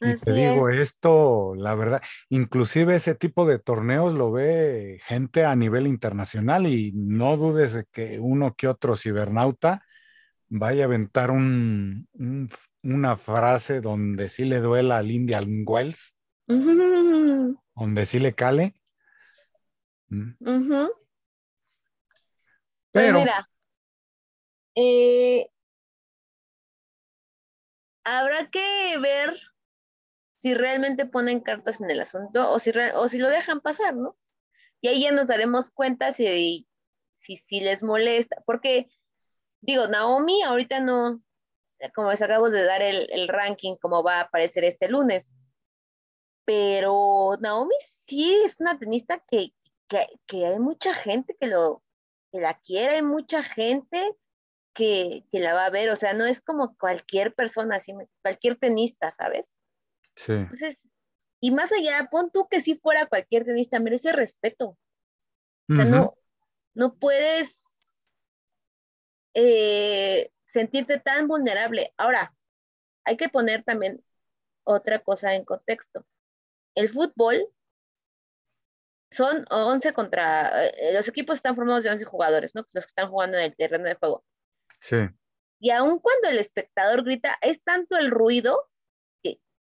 [0.00, 5.54] Y te digo esto, la verdad, inclusive ese tipo de torneos lo ve gente a
[5.54, 9.84] nivel internacional y no dudes de que uno que otro cibernauta
[10.48, 12.08] vaya a aventar un,
[12.82, 18.74] una frase donde sí le duela al Indian Wells, donde sí le cale.
[20.08, 20.32] Mm.
[22.92, 23.48] Pues Pero, mira,
[24.74, 25.48] eh,
[28.02, 29.38] habrá que ver
[30.40, 34.16] si realmente ponen cartas en el asunto o si, o si lo dejan pasar, ¿no?
[34.80, 36.66] Y ahí ya nos daremos cuenta si,
[37.14, 38.88] si, si les molesta, porque
[39.60, 41.22] digo, Naomi ahorita no,
[41.94, 45.34] como les acabo de dar el, ranking, como va a aparecer este lunes,
[46.44, 49.54] pero Naomi sí es una tenista que,
[50.26, 51.82] que, hay mucha gente que, lo,
[52.32, 54.16] que la quiere, hay mucha gente
[54.74, 59.12] que, la va a ver, o sea, no es como cualquier persona, así, cualquier tenista,
[59.12, 59.59] ¿sabes?
[60.16, 60.32] Sí.
[60.32, 60.88] Entonces,
[61.40, 64.76] y más allá, pon tú que si fuera cualquier tenista, merece respeto.
[65.68, 66.14] O sea, no,
[66.74, 68.14] no puedes
[69.34, 71.94] eh, sentirte tan vulnerable.
[71.96, 72.34] Ahora,
[73.04, 74.04] hay que poner también
[74.64, 76.04] otra cosa en contexto.
[76.74, 77.46] El fútbol
[79.10, 82.66] son 11 contra, eh, los equipos están formados de 11 jugadores, ¿no?
[82.72, 84.24] Los que están jugando en el terreno de juego.
[84.80, 84.96] Sí.
[85.58, 88.68] Y aun cuando el espectador grita, es tanto el ruido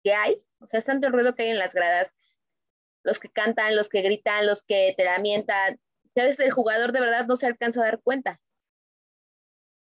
[0.07, 2.13] que, hay, o sea, es tanto el ruido que hay en las gradas,
[3.03, 5.79] los que cantan, los que gritan, los que te lamentan,
[6.21, 8.39] a veces el jugador de verdad no se alcanza a dar cuenta.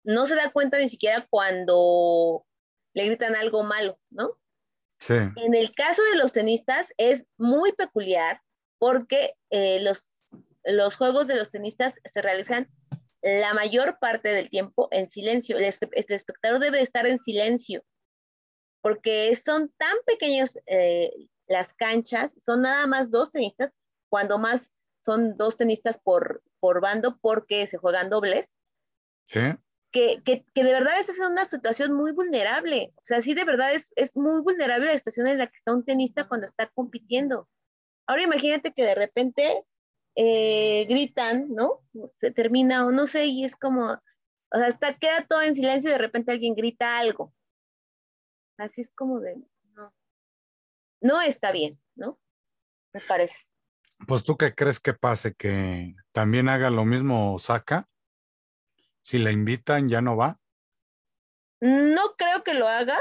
[0.04, 2.44] No se da cuenta ni siquiera cuando
[2.94, 4.38] le gritan algo malo, ¿no?
[5.00, 5.14] Sí.
[5.36, 8.40] En el caso de los tenistas es muy peculiar
[8.78, 10.04] porque eh, los,
[10.64, 12.68] los juegos de los tenistas se realizan
[13.20, 15.56] la mayor parte del tiempo en silencio.
[15.56, 17.84] El, espectador debe estar en silencio
[18.82, 21.10] porque son tan pequeños eh,
[21.46, 23.72] las canchas, son nada más dos tenistas,
[24.10, 24.70] cuando más
[25.04, 28.54] son dos tenistas por, por bando porque se juegan dobles.
[29.28, 29.40] Sí
[29.92, 32.92] que, que, que, de verdad esta es una situación muy vulnerable.
[32.96, 35.72] O sea, sí, de verdad es, es muy vulnerable la situación en la que está
[35.74, 37.48] un tenista cuando está compitiendo.
[38.06, 39.64] Ahora imagínate que de repente
[40.16, 41.80] eh, gritan, ¿no?
[42.12, 45.90] Se termina o no sé, y es como, o sea, está, queda todo en silencio
[45.90, 47.32] y de repente alguien grita algo.
[48.62, 49.36] Así es como de,
[49.74, 49.92] no,
[51.00, 52.20] no está bien, ¿no?
[52.92, 53.36] Me parece.
[54.06, 57.88] Pues tú qué crees que pase, que también haga lo mismo Saca
[59.00, 60.38] si la invitan, ya no va.
[61.60, 62.98] No creo que lo haga,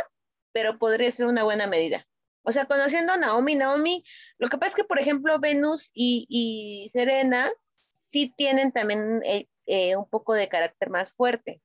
[0.52, 2.08] pero podría ser una buena medida.
[2.42, 4.04] O sea, conociendo a Naomi, Naomi,
[4.40, 9.96] lo que pasa es que, por ejemplo, Venus y, Serena sí tienen también eh, eh,
[9.96, 11.62] un poco de carácter más fuerte.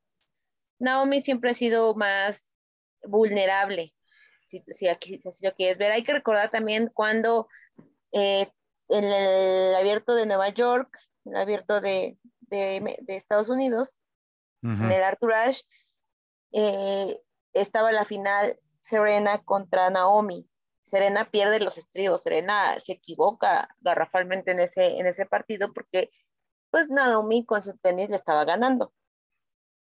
[0.78, 2.56] Naomi siempre ha sido más
[3.04, 3.94] vulnerable,
[4.46, 5.92] si, si, aquí, si lo quieres ver.
[5.92, 7.48] Hay que recordar también cuando
[8.12, 8.50] eh,
[8.88, 13.98] en el abierto de Nueva York, el abierto de, de, de Estados Unidos,
[14.62, 15.62] en el Arthur Ashe,
[16.52, 17.20] eh,
[17.52, 20.48] estaba la final Serena contra Naomi.
[20.90, 26.11] Serena pierde los estribos, Serena se equivoca garrafalmente en ese, en ese partido porque
[26.70, 28.92] pues Naomi con su tenis le estaba ganando.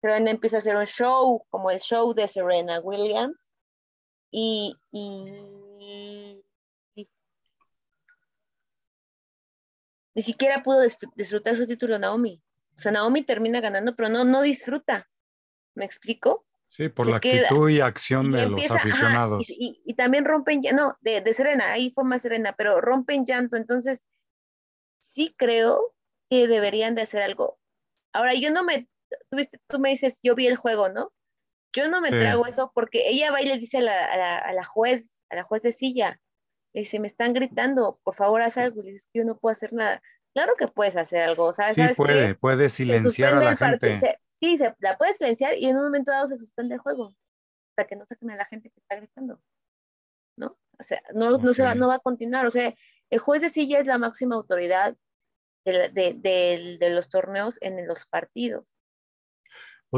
[0.06, 3.36] Serena empieza a hacer un show, como el show de Serena Williams,
[4.30, 5.24] y, y,
[10.14, 10.80] ni siquiera pudo
[11.16, 12.40] disfrutar su título Naomi.
[12.76, 15.08] O sea, Naomi termina ganando, pero no, no disfruta.
[15.74, 16.46] ¿Me explico?
[16.68, 19.44] Sí, por la actitud y acción de los aficionados.
[19.48, 23.56] y, también rompen, no, de, de Serena, ahí fue más Serena, pero rompen llanto.
[23.56, 24.04] Entonces,
[25.00, 25.94] sí creo
[26.30, 27.58] que deberían de hacer algo.
[28.12, 28.88] Ahora, yo no me,
[29.30, 29.38] tú,
[29.68, 31.12] tú me dices, yo vi el juego, ¿no?
[31.74, 34.64] Yo no me trago eso porque ella va y le dice a la, a la,
[34.64, 36.18] juez, a la juez de silla,
[36.72, 38.82] le dice, me están gritando, por favor haz algo.
[38.82, 40.02] Le dice, yo no puedo hacer nada.
[40.34, 41.76] Claro que puedes hacer algo, ¿sabes?
[41.76, 44.18] Sí, puede, puede silenciar a la gente.
[44.32, 47.14] sí, se, la puedes silenciar y en un momento dado se suspende el juego,
[47.70, 49.40] hasta que no saquen a la gente que está gritando,
[50.38, 50.58] ¿no?
[50.78, 52.74] O sea, no, no, se va, no va a continuar, o sea,
[53.10, 54.96] el juez de silla es la máxima autoridad
[55.64, 58.75] de, de, de, los torneos en los partidos.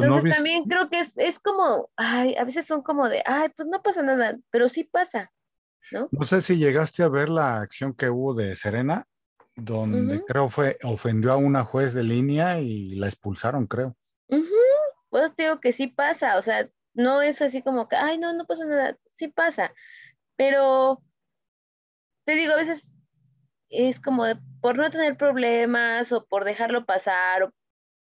[0.01, 3.49] Pues Entonces también creo que es, es como, ay, a veces son como de, ay,
[3.57, 5.33] pues no pasa nada, pero sí pasa,
[5.91, 6.09] ¿no?
[6.11, 9.07] No sé si llegaste a ver la acción que hubo de Serena
[9.59, 13.97] donde creo fue, ofendió a una juez de línea y la expulsaron, creo.
[15.11, 18.47] Pues digo que sí pasa, o sea, no es así como que, ay, no, no
[18.47, 19.73] pasa nada, sí pasa,
[20.37, 21.03] pero
[22.25, 22.95] te digo, a veces
[23.71, 24.25] es como
[24.61, 27.55] por no tener problemas o por dejarlo pasar, o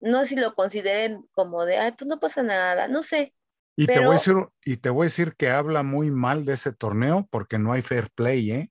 [0.01, 3.35] no sé si lo consideren como de, ay, pues no pasa nada, no sé.
[3.77, 6.55] Y, te voy a decir, y te voy a decir que habla muy mal de
[6.55, 8.69] ese torneo porque no hay fair play, ¿eh?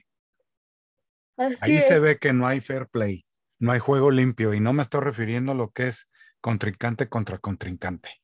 [1.61, 3.25] Ahí se ve que no hay fair play,
[3.59, 6.05] no hay juego limpio y no me estoy refiriendo a lo que es
[6.41, 8.21] contrincante contra contrincante,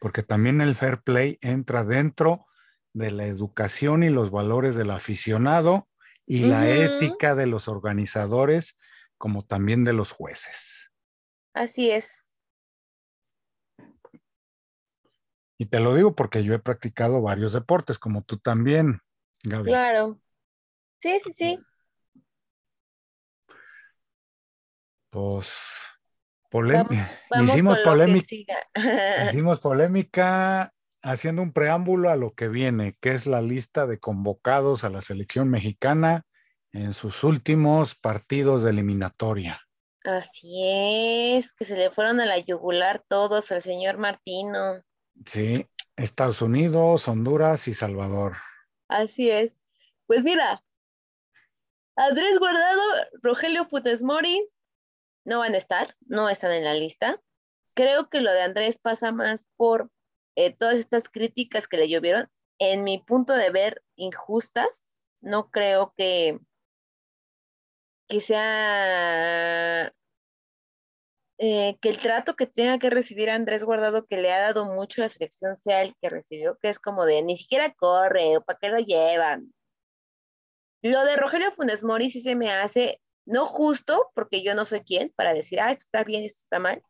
[0.00, 2.46] porque también el fair play entra dentro
[2.92, 5.88] de la educación y los valores del aficionado
[6.26, 8.76] y la ética de los organizadores,
[9.16, 10.90] como también de los jueces.
[11.54, 12.21] Así es.
[15.62, 18.98] Y te lo digo porque yo he practicado varios deportes, como tú también,
[19.44, 19.70] Gaby.
[19.70, 20.20] Claro.
[21.00, 21.60] Sí, sí, sí.
[25.08, 25.86] Pues
[27.44, 28.26] hicimos polémica.
[29.24, 34.82] hicimos polémica haciendo un preámbulo a lo que viene, que es la lista de convocados
[34.82, 36.26] a la selección mexicana
[36.72, 39.60] en sus últimos partidos de eliminatoria.
[40.02, 44.82] Así es, que se le fueron a la yugular todos al señor Martino.
[45.24, 48.36] Sí, Estados Unidos, Honduras y Salvador.
[48.88, 49.58] Así es.
[50.06, 50.62] Pues mira,
[51.96, 52.82] Andrés Guardado,
[53.22, 54.48] Rogelio Futesmori,
[55.24, 57.20] no van a estar, no están en la lista.
[57.74, 59.90] Creo que lo de Andrés pasa más por
[60.34, 64.98] eh, todas estas críticas que le llovieron, en mi punto de ver, injustas.
[65.20, 66.40] No creo que,
[68.08, 69.94] que sea
[71.44, 75.02] eh, que el trato que tenga que recibir Andrés Guardado, que le ha dado mucho
[75.02, 78.42] a la selección, sea el que recibió, que es como de ni siquiera corre, o
[78.44, 79.52] para qué lo llevan.
[80.82, 84.82] Lo de Rogelio Funes Mori sí se me hace no justo, porque yo no soy
[84.82, 86.82] quien para decir, ah, esto está bien, esto está mal,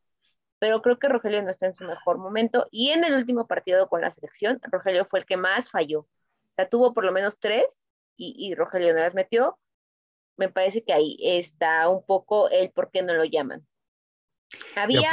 [0.59, 2.69] pero creo que Rogelio no está en su mejor momento.
[2.71, 6.09] Y en el último partido con la selección, Rogelio fue el que más falló.
[6.57, 7.85] Sea, tuvo por lo menos tres
[8.17, 9.59] y, Rogelio no las metió,
[10.37, 13.67] me parece que ahí está un poco el por qué no lo llaman.
[14.77, 15.11] Había...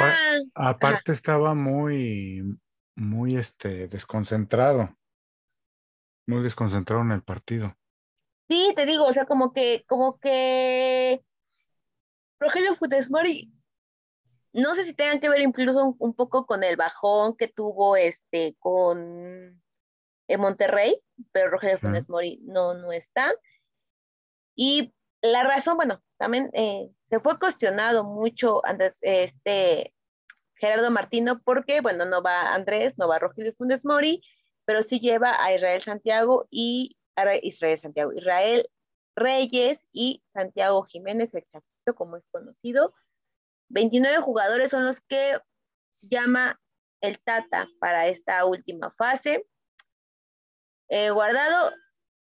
[0.54, 2.58] aparte estaba muy,
[2.96, 4.96] muy este, desconcentrado,
[6.26, 7.74] muy desconcentrado en el partido.
[8.48, 11.22] Sí, te digo, o sea, como que, como que
[12.40, 13.52] Rogelio Futesmori,
[14.52, 18.56] no sé si tengan que ver incluso un, poco con el bajón que tuvo este
[18.58, 19.62] con
[20.26, 21.00] en Monterrey,
[21.32, 23.32] pero Rogelio Funes Mori no, no está.
[24.56, 29.94] Y la razón, bueno, también eh, se fue cuestionado mucho antes este
[30.54, 34.22] Gerardo Martino, porque, bueno, no va Andrés, no va Rogelio Funes Mori,
[34.64, 36.96] pero sí lleva a Israel Santiago y
[37.42, 38.68] Israel Santiago, Israel
[39.16, 42.94] Reyes y Santiago Jiménez, el Chaquito, como es conocido.
[43.68, 45.38] 29 jugadores son los que
[45.96, 46.60] llama
[47.00, 49.46] el Tata para esta última fase.
[50.88, 51.72] Eh, guardado,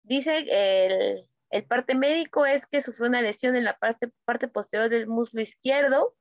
[0.03, 4.89] dice el, el, parte médico es que sufrió una lesión en la parte, parte posterior
[4.89, 6.15] del muslo izquierdo.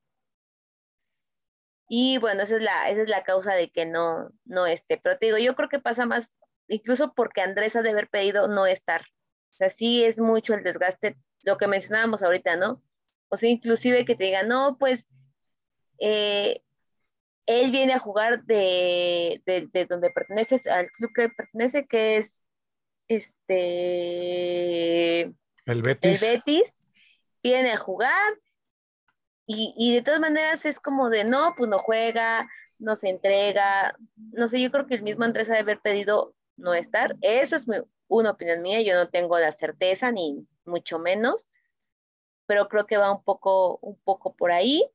[1.88, 4.98] Y bueno, esa es la, esa es la causa de que no, no esté.
[5.02, 6.32] Pero te digo, yo creo que pasa más
[6.70, 9.02] incluso porque Andrés ha de haber pedido no estar.
[9.52, 12.82] O sea, sí es mucho el desgaste, lo que mencionábamos ahorita, ¿no?
[13.28, 15.08] O sea, inclusive que te digan, no, pues
[15.98, 16.62] eh,
[17.46, 22.39] él viene a jugar de, de, donde perteneces, al club que pertenece, que es
[23.10, 24.40] este...
[25.66, 26.22] El Betis.
[26.22, 26.84] El Betis,
[27.42, 28.38] viene a jugar
[29.46, 32.48] y, y de todas maneras es como de, no, pues no juega,
[32.78, 33.96] no se entrega,
[34.32, 37.16] no sé, yo creo que el mismo Andrés ha de haber pedido no estar.
[37.20, 37.66] Eso es
[38.08, 41.48] una opinión mía, yo no tengo la certeza ni mucho menos,
[42.46, 44.88] pero creo que va un poco, un poco por ahí.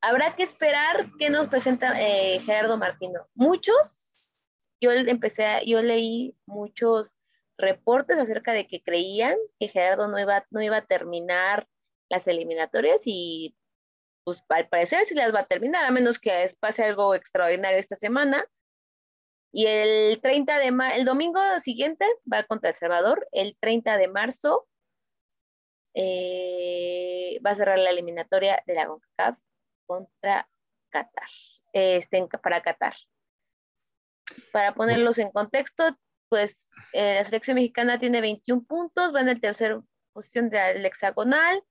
[0.00, 3.28] Habrá que esperar qué nos presenta eh, Gerardo Martino.
[3.34, 4.09] Muchos,
[4.80, 7.12] yo empecé, yo leí muchos
[7.58, 11.68] reportes acerca de que creían que Gerardo no iba, no iba a terminar
[12.08, 13.56] las eliminatorias y
[14.24, 17.96] pues al parecer sí las va a terminar, a menos que pase algo extraordinario esta
[17.96, 18.44] semana.
[19.52, 23.26] Y el 30 de marzo, el domingo siguiente va contra El Salvador.
[23.32, 24.68] El 30 de marzo
[25.94, 29.38] eh, va a cerrar la eliminatoria de la CONCACAF
[29.86, 30.48] contra
[30.90, 31.28] Qatar,
[31.72, 32.94] este, para Qatar.
[34.52, 35.96] Para ponerlos en contexto,
[36.28, 41.62] pues eh, la selección mexicana tiene 21 puntos, va en la tercera posición del hexagonal.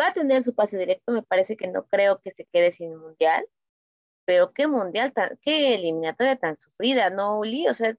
[0.00, 2.96] Va a tener su pase directo, me parece que no creo que se quede sin
[2.96, 3.46] mundial
[4.24, 7.68] pero qué mundial, tan, qué eliminatoria tan sufrida, ¿no, Uli?
[7.68, 7.96] O sea,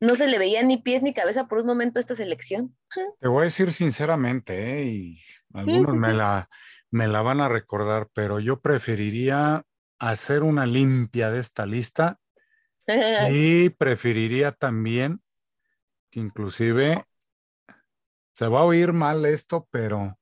[0.00, 2.76] no se le veía ni pies ni cabeza por un momento esta selección.
[3.20, 4.84] Te voy a decir sinceramente, ¿eh?
[4.84, 5.20] y
[5.52, 6.48] algunos Me, la,
[6.90, 9.64] me la van a recordar, pero yo preferiría
[10.10, 12.20] hacer una limpia de esta lista
[13.30, 15.22] y preferiría también
[16.10, 17.04] que inclusive
[18.34, 20.18] se va a oír mal esto, pero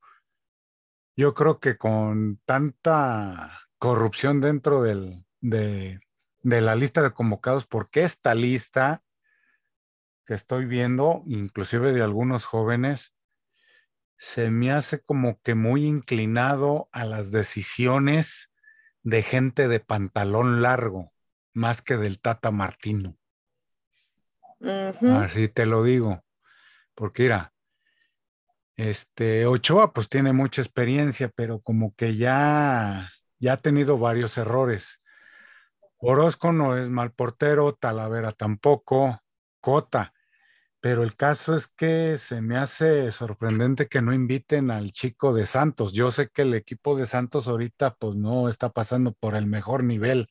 [1.17, 6.01] yo creo que con tanta corrupción dentro del, de,
[6.43, 9.03] la lista de convocados, porque esta lista
[10.25, 13.15] que estoy viendo, inclusive de algunos jóvenes,
[14.19, 18.52] se me hace como que muy inclinado a las decisiones
[19.03, 21.13] de gente de pantalón largo,
[21.53, 23.17] más que del Tata Martino.
[24.61, 26.23] Así te lo digo.
[26.95, 27.53] Porque mira,
[28.77, 33.11] este Ochoa pues tiene mucha experiencia, pero como que ya
[33.43, 34.99] ya ha tenido varios errores.
[35.97, 39.21] Orozco no es mal portero, Talavera tampoco,
[39.61, 40.12] Cota.
[40.83, 45.47] Pero el caso es que se me hace sorprendente que no inviten al chico de
[45.47, 45.93] Santos.
[45.93, 49.85] Yo sé que el equipo de Santos ahorita pues no está pasando por el mejor
[49.85, 50.27] nivel.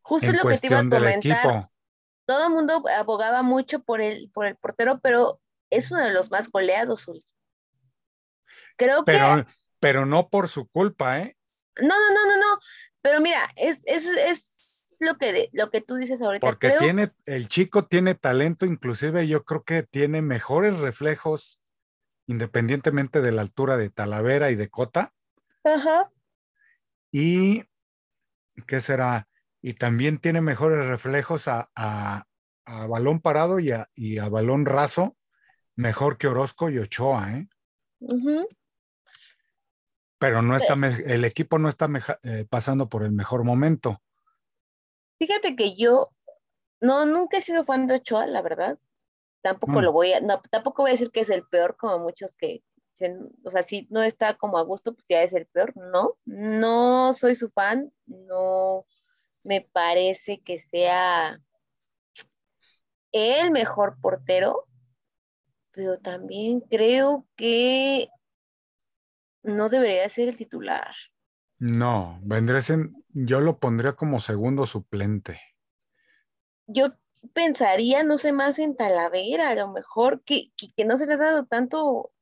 [0.00, 1.68] Justo en lo que te iba a comentar.
[2.24, 6.30] Todo el mundo abogaba mucho por el, por el portero, pero es uno de los
[6.30, 7.04] más goleados.
[8.76, 9.52] Creo pero, que...
[9.78, 11.36] Pero no por su culpa, ¿eh?
[11.76, 12.60] No, no, no, no, no.
[13.02, 14.49] Pero mira, es, es, es
[15.00, 16.46] lo que, lo que tú dices ahorita.
[16.46, 21.58] Porque tiene, el chico tiene talento, inclusive yo creo que tiene mejores reflejos,
[22.26, 25.14] independientemente de la altura de Talavera y de Cota.
[25.64, 26.10] Ajá.
[27.10, 27.64] Y,
[28.66, 29.26] ¿qué será?
[29.62, 32.26] Y también tiene mejores reflejos a, a,
[32.86, 35.16] balón parado y a, y a, balón raso,
[35.76, 37.48] mejor que Orozco y Ochoa, ¿eh?
[40.18, 41.88] Pero no está, el equipo no está
[42.22, 44.02] eh, pasando por el mejor momento.
[45.20, 46.08] Fíjate que yo
[46.80, 48.78] no, nunca he sido fan de Ochoa, la verdad.
[49.42, 49.82] Tampoco mm.
[49.84, 52.62] lo voy a, tampoco voy a decir que es el peor, como muchos que,
[53.44, 55.74] o sea, si no está como a gusto, pues ya es el peor.
[55.76, 58.86] No, no soy su fan, no
[59.42, 61.38] me parece que sea
[63.12, 64.66] el mejor portero,
[65.72, 68.08] pero también creo que
[69.42, 70.94] no debería ser el titular.
[71.60, 75.38] No, vendría en, yo lo pondría como segundo suplente.
[76.66, 76.94] Yo
[77.34, 81.18] pensaría, no sé, más en Talavera, a lo mejor, que, que, no se le ha
[81.18, 82.12] dado tanto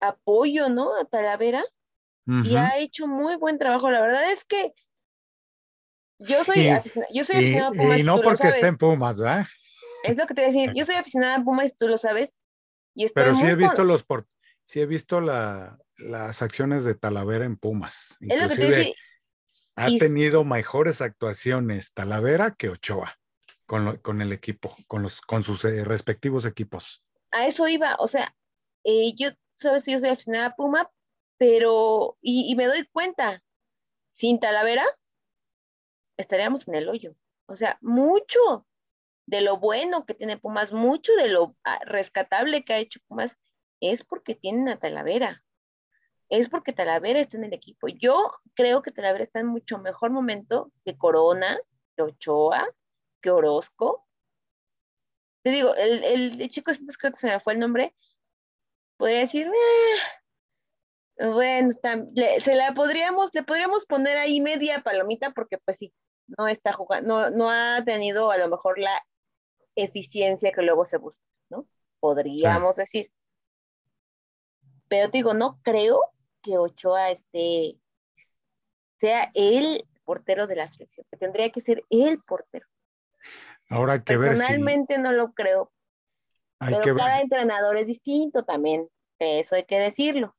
[0.00, 0.96] apoyo, ¿no?
[0.98, 1.62] A Talavera.
[2.44, 3.90] Y ha hecho muy buen trabajo.
[3.90, 4.72] La verdad es que
[6.20, 6.70] yo soy,
[7.12, 7.98] yo soy aficionada a Pumas.
[7.98, 9.46] Y no porque esté en Pumas, ¿verdad?
[10.04, 10.72] Es lo que te voy a decir.
[10.76, 12.38] Yo soy aficionada a Pumas, tú lo sabes.
[12.94, 14.28] Y Pero sí he visto los por,
[14.64, 18.16] sí he visto la, las acciones de Talavera en Pumas.
[18.20, 18.94] Inclusive
[19.76, 23.18] ha tenido mejores actuaciones Talavera que Ochoa
[23.66, 27.04] con, con el equipo, con, los, con sus eh, respectivos equipos.
[27.30, 28.34] A eso iba, o sea,
[28.84, 30.90] eh, yo, sabes, yo soy aficionada a Puma,
[31.38, 33.42] pero, y, y me doy cuenta,
[34.12, 34.84] sin Talavera,
[36.16, 37.14] estaríamos en el hoyo.
[37.46, 38.66] O sea, mucho
[39.26, 43.38] de lo bueno que tiene Pumas, mucho de lo ah, rescatable que ha hecho Pumas,
[43.80, 45.44] es porque tienen a Talavera.
[46.28, 47.88] Es porque Talavera está en el equipo.
[47.88, 51.58] Yo creo que Talavera está en mucho mejor momento que Corona,
[51.96, 52.68] que Ochoa,
[53.20, 54.06] que Orozco.
[55.42, 57.94] Te digo, el, el, chico, creo que se me fue el nombre,
[58.98, 61.72] podría decir, eh, bueno,
[62.40, 65.94] se la podríamos, le podríamos poner ahí media palomita porque pues sí,
[66.38, 69.02] no está jugando, no, no ha tenido a lo mejor la
[69.74, 71.66] eficiencia que luego se busca, ¿no?
[72.00, 73.10] Podríamos decir.
[74.90, 76.00] Pero te digo, no creo
[76.42, 77.78] que Ochoa esté,
[78.98, 82.66] sea el portero de la selección, que tendría que ser el portero.
[83.68, 85.72] Ahora hay que ver Personalmente no lo creo.
[86.58, 88.88] pero cada entrenador es distinto también,
[89.20, 90.36] eso hay que decirlo.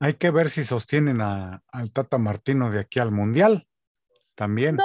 [0.00, 3.66] Hay que ver si sostienen a, al Tata Martino de aquí al Mundial
[4.34, 4.76] también.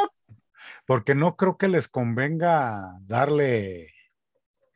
[0.85, 3.93] Porque no creo que les convenga darle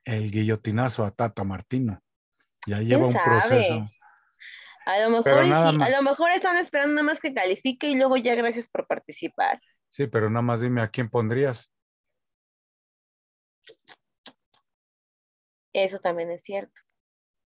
[0.04, 2.03] el guillotinazo a Tata Martino.
[2.66, 3.86] Ya lleva un proceso.
[4.86, 8.36] A lo, mejor a lo mejor están esperando nada más que califique y luego ya
[8.36, 9.62] gracias por participar.
[9.90, 11.72] Sí, pero nada más dime a quién pondrías.
[15.74, 16.82] Eso también es cierto.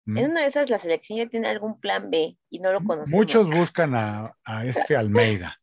[0.06, 0.18] Mm.
[0.18, 3.10] En una de esas la selección ya tiene algún plan B y no lo conocemos.
[3.10, 5.60] Muchos buscan a, este Almeida.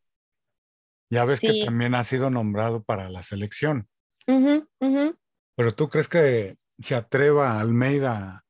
[1.10, 3.88] Ya ves que también ha sido nombrado para la selección.
[4.26, 8.41] Pero tú crees que se atreva Almeida a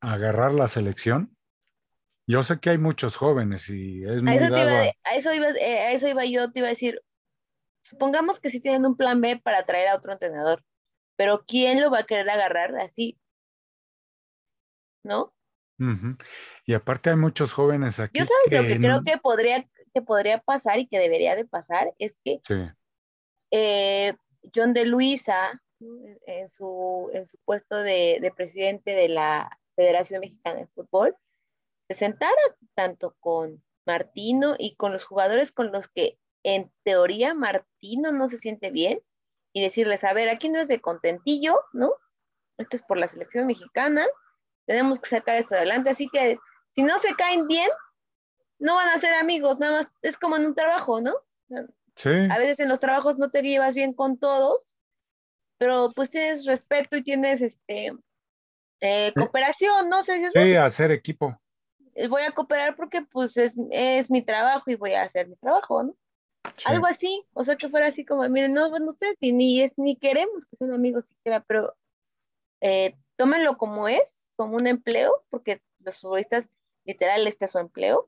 [0.00, 1.36] agarrar la selección?
[2.26, 5.14] Yo sé que hay muchos jóvenes y es muy a eso, a...
[5.14, 7.02] eso iba, eh, a eso iba yo, te iba a decir,
[7.82, 10.64] supongamos que sí tienen un plan B para traer a otro entrenador,
[11.16, 13.18] pero ¿quién lo va a querer agarrar así?
[15.02, 15.34] ¿No?
[16.66, 18.18] Y aparte hay muchos jóvenes aquí.
[18.18, 21.94] Yo sabes lo que creo que podría, que podría pasar y que debería de pasar
[21.98, 22.40] es que
[23.50, 24.14] eh,
[24.54, 30.60] John de Luisa, en su, en su puesto de, de, presidente de la Federación Mexicana
[30.60, 31.16] de Fútbol,
[31.82, 32.32] se sentara
[32.74, 38.38] tanto con Martino y con los jugadores con los que en teoría Martino no se
[38.38, 39.00] siente bien
[39.52, 41.92] y decirles, a ver, aquí no es de contentillo, ¿no?
[42.58, 44.06] Esto es por la selección mexicana,
[44.66, 46.38] tenemos que sacar esto adelante, así que
[46.70, 47.68] si no se caen bien,
[48.58, 51.14] no van a ser amigos, nada más es como en un trabajo, ¿no?
[51.96, 52.10] Sí.
[52.30, 54.78] A veces en los trabajos no te llevas bien con todos,
[55.58, 57.92] pero pues tienes respeto y tienes este
[58.80, 60.02] eh, cooperación, ¿no?
[60.02, 61.38] sé sí, hacer equipo.
[62.08, 65.82] Voy a cooperar porque pues es, es mi trabajo y voy a hacer mi trabajo,
[65.82, 65.96] ¿no?
[66.64, 69.96] Algo así, o sea, que fuera así como, miren, no, bueno, ustedes ni, es, ni
[69.96, 71.76] queremos que sean amigos siquiera, pero
[72.60, 76.48] eh, tómenlo como es, como un empleo, porque los futbolistas
[76.84, 78.06] literal este es su empleo.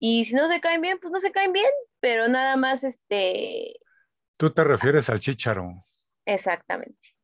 [0.00, 1.70] Y si no se caen bien, pues no se caen bien,
[2.00, 3.74] pero nada más este...
[4.36, 5.68] Tú te refieres al Chicharo.
[6.24, 7.17] Exactamente.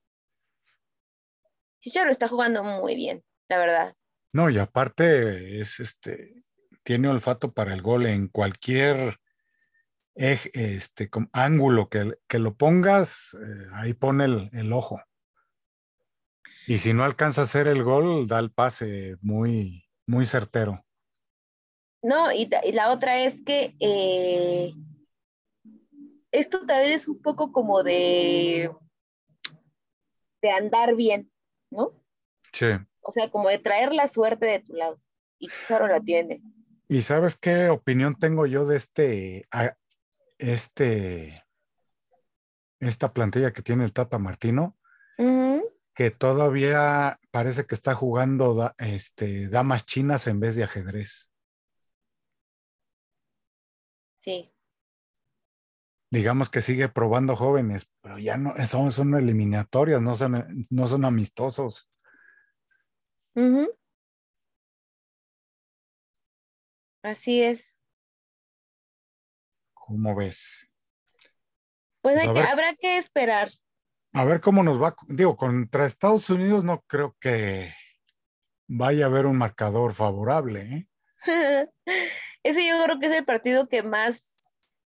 [1.85, 3.95] Chicharo está jugando muy bien, la verdad.
[4.33, 6.33] No, y aparte es este,
[6.83, 9.19] tiene olfato para el gol en cualquier
[10.15, 14.99] este, ángulo que, que, lo pongas, eh, ahí pone el, ojo.
[16.67, 20.87] Y si no alcanza a hacer el gol, da el pase muy, muy certero.
[22.01, 24.73] No, y, la otra es que eh,
[26.33, 28.71] esto tal vez es un poco como de,
[30.41, 31.31] de andar bien,
[31.75, 31.93] ¿no?
[32.53, 32.67] Sí.
[33.01, 34.99] O sea, como de traer la suerte de tu lado.
[35.39, 36.41] Y claro la tiene.
[36.89, 39.49] ¿Y sabes qué opinión tengo yo de este
[40.39, 41.45] este,
[42.81, 44.77] esta plantilla que tiene el Tata Martino,
[45.95, 51.31] que todavía parece que está jugando este, damas chinas en vez de ajedrez.
[54.17, 54.54] Sí.
[56.15, 61.05] Digamos que sigue probando jóvenes, pero ya no son, son eliminatorias, no son, no son
[61.05, 61.91] amistosos.
[67.03, 67.79] Así es.
[69.75, 70.71] ¿Cómo ves?
[72.01, 73.51] Pues, pues habrá que esperar.
[74.13, 74.95] A ver cómo nos va.
[75.09, 77.75] Digo, contra Estados Unidos no creo que
[78.69, 80.61] vaya a haber un marcador favorable.
[80.63, 80.89] ¿eh?
[82.45, 84.34] Ese yo creo que es el partido que más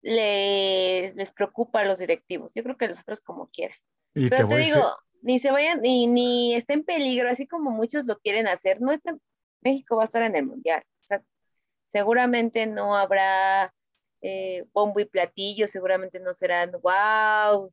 [0.03, 2.53] les, les preocupa a los directivos.
[2.55, 3.77] Yo creo que los otros como quieran.
[4.13, 8.19] Pero te, digo, ni se vayan, ni, ni está en peligro, así como muchos lo
[8.19, 8.81] quieren hacer.
[8.81, 9.17] No está,
[9.61, 10.83] México va a estar en el Mundial.
[11.03, 11.23] O sea,
[11.89, 13.73] seguramente no habrá
[14.21, 17.73] eh, bombo y platillo, seguramente no serán wow,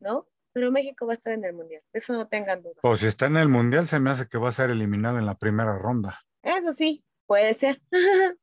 [0.00, 0.26] ¿no?
[0.52, 2.74] Pero México va a estar en el Mundial, eso no tengan duda.
[2.82, 5.26] Pues si está en el Mundial, se me hace que va a ser eliminado en
[5.26, 6.20] la primera ronda.
[6.42, 7.80] Eso sí, puede ser.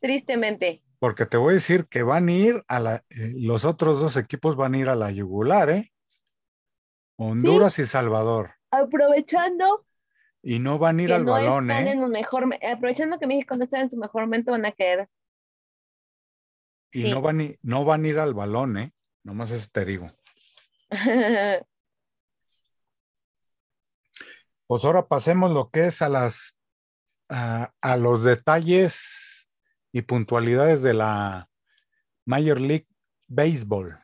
[0.00, 0.82] Tristemente.
[0.98, 4.16] Porque te voy a decir que van a ir a la, eh, los otros dos
[4.16, 5.92] equipos van a ir a la yugular, ¿eh?
[7.16, 8.54] Honduras y Salvador.
[8.70, 9.86] Aprovechando.
[10.42, 11.92] Y no van a ir al no balón, están ¿eh?
[11.92, 15.08] En un mejor, aprovechando que México no está en su mejor momento, van a caer.
[16.92, 18.92] Y no, van, no van a ir al balón, ¿eh?
[19.22, 20.10] Nomás eso te digo.
[24.66, 26.56] pues ahora pasemos lo que es a las
[27.28, 29.25] a, a los detalles
[29.96, 31.48] y puntualidades de la
[32.26, 32.86] Major League
[33.28, 33.98] Baseball.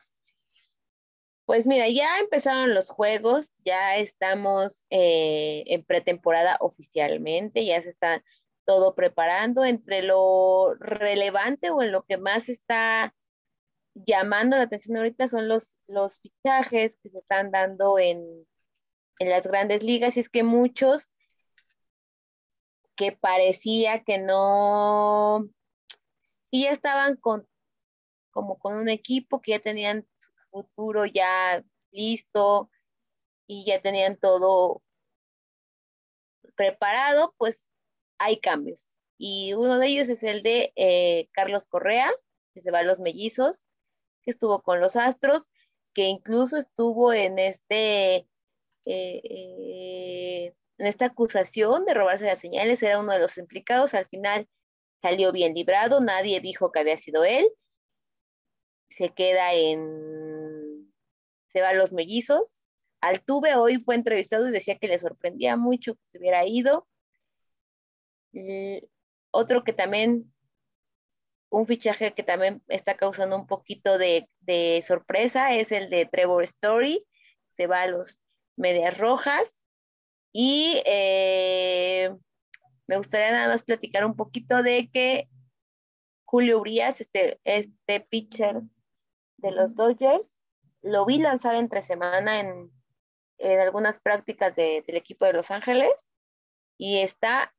[1.45, 8.23] Pues mira, ya empezaron los juegos, ya estamos eh, en pretemporada oficialmente, ya se está
[8.65, 9.65] todo preparando.
[9.65, 13.13] Entre lo relevante o en lo que más está
[13.93, 18.47] llamando la atención ahorita son los, los fichajes que se están dando en,
[19.19, 21.11] en las grandes ligas y es que muchos
[22.95, 25.47] que parecía que no,
[26.53, 27.49] y ya estaban con,
[28.29, 30.07] como con un equipo que ya tenían
[30.51, 32.69] futuro ya listo
[33.47, 34.83] y ya tenían todo
[36.53, 37.71] preparado, pues
[38.19, 38.99] hay cambios.
[39.17, 42.11] Y uno de ellos es el de eh, Carlos Correa,
[42.53, 43.65] que se va a los mellizos,
[44.21, 45.49] que estuvo con los Astros,
[45.95, 48.27] que incluso estuvo en este
[48.85, 54.05] eh, eh, en esta acusación de robarse las señales, era uno de los implicados, al
[54.05, 54.47] final
[55.03, 57.45] salió bien librado, nadie dijo que había sido él,
[58.87, 60.93] se queda en,
[61.47, 62.65] se va a los mellizos.
[63.01, 66.87] Altuve hoy fue entrevistado y decía que le sorprendía mucho que se hubiera ido.
[69.31, 70.33] otro que también,
[71.49, 74.29] un fichaje que también está causando un poquito de,
[74.87, 77.05] sorpresa es el de Trevor Story,
[77.51, 78.21] se va a los
[78.55, 79.63] Medias Rojas.
[80.31, 82.09] Y eh,
[82.87, 85.29] me gustaría nada más platicar un poquito de que
[86.25, 88.61] Julio Urias, este, este pitcher
[89.37, 90.31] de los Dodgers.
[90.81, 92.71] Lo vi lanzar entre semana en,
[93.59, 96.09] algunas prácticas del equipo de Los Ángeles
[96.77, 97.53] y está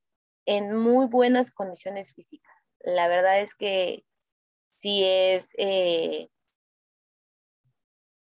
[0.47, 2.55] en muy buenas condiciones físicas.
[2.81, 4.05] La verdad es que
[4.79, 5.51] sí es...
[5.59, 6.29] Eh,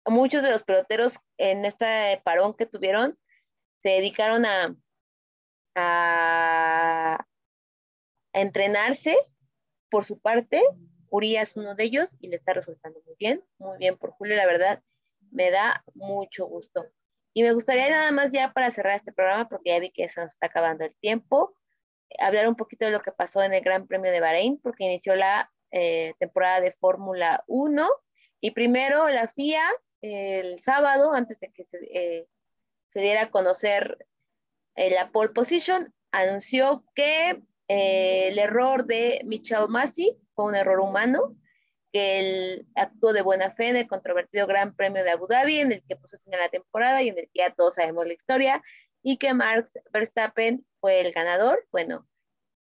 [0.06, 3.18] muchos de los peloteros en este parón que tuvieron
[3.78, 4.76] se dedicaron a,
[5.76, 7.26] a
[8.34, 9.18] entrenarse
[9.90, 10.62] por su parte
[11.12, 14.46] Urias uno de ellos y le está resultando muy bien, muy bien por Julio, la
[14.46, 14.82] verdad,
[15.30, 16.88] me da mucho gusto.
[17.34, 20.22] Y me gustaría nada más ya para cerrar este programa, porque ya vi que se
[20.22, 21.56] nos está acabando el tiempo,
[22.18, 25.16] hablar un poquito de lo que pasó en el Gran Premio de Bahrein, porque inició
[25.16, 27.90] la eh, temporada de Fórmula 1
[28.40, 29.64] y primero la FIA
[30.02, 32.28] el sábado, antes de que se, eh,
[32.88, 34.08] se diera a conocer
[34.76, 41.36] eh, la pole position, anunció que el error de Michelle Massey fue un error humano,
[41.94, 45.72] que él actuó de buena fe en el controvertido Gran Premio de Abu Dhabi, en
[45.72, 48.14] el que puso fin a la temporada y en el que ya todos sabemos la
[48.14, 48.62] historia,
[49.04, 51.66] y que Max Verstappen fue el ganador.
[51.72, 52.08] Bueno,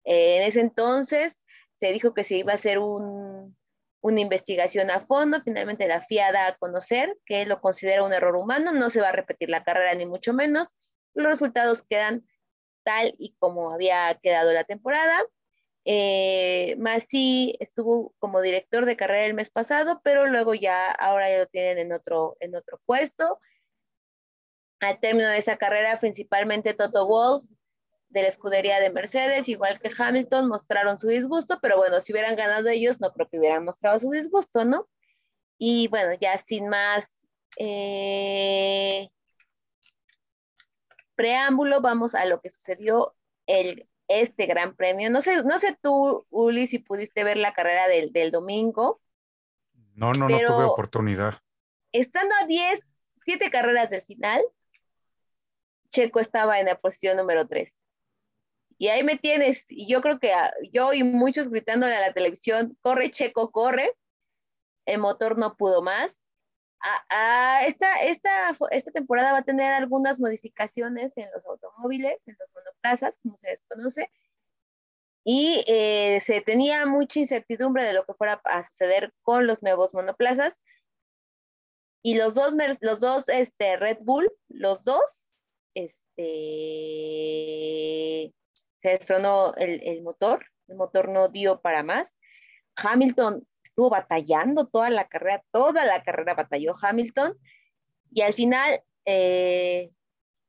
[0.04, 1.42] eh, en ese entonces
[1.80, 3.56] se dijo que se iba a hacer un,
[4.00, 8.36] una investigación a fondo, finalmente la FIA da a conocer que lo considera un error
[8.36, 10.68] humano, no se va a repetir la carrera ni mucho menos,
[11.14, 12.26] los resultados quedan
[12.84, 15.22] tal y como había quedado la temporada.
[15.86, 21.38] Eh, Masi estuvo como director de carrera el mes pasado, pero luego ya, ahora ya
[21.38, 23.40] lo tienen en otro, en otro puesto.
[24.80, 27.44] Al término de esa carrera, principalmente Toto Wolf
[28.08, 32.36] de la escudería de Mercedes, igual que Hamilton, mostraron su disgusto, pero bueno, si hubieran
[32.36, 34.88] ganado ellos, no creo que hubieran mostrado su disgusto, ¿no?
[35.58, 37.26] Y bueno, ya sin más
[37.58, 39.10] eh,
[41.14, 43.14] preámbulo, vamos a lo que sucedió
[43.46, 45.10] el este gran premio.
[45.10, 49.00] No sé, no sé tú, Uli, si pudiste ver la carrera del, domingo.
[49.94, 51.34] No, no, no tuve oportunidad.
[51.92, 52.80] Estando a 10,
[53.24, 54.42] 7 carreras del final,
[55.90, 57.72] Checo estaba en la posición número 3.
[58.76, 60.32] Y ahí me tienes, y yo creo que
[60.72, 63.94] yo y muchos gritándole a la televisión, corre Checo, corre.
[64.84, 66.23] El motor no pudo más.
[67.66, 73.18] Esta, esta, esta temporada va a tener algunas modificaciones en los automóviles, en los monoplazas,
[73.22, 74.10] como se desconoce,
[75.24, 79.94] y eh, se tenía mucha incertidumbre de lo que fuera a suceder con los nuevos
[79.94, 80.60] monoplazas.
[82.02, 85.02] Y los dos, los dos este, Red Bull, los dos,
[85.72, 86.22] este,
[88.82, 92.14] se destronó el, el motor, el motor no dio para más.
[92.76, 97.36] Hamilton estuvo batallando toda la carrera, toda la carrera batalló Hamilton
[98.12, 99.90] y al final eh,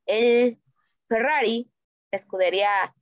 [0.06, 0.60] el
[1.08, 1.68] Ferrari,
[2.12, 2.94] escudería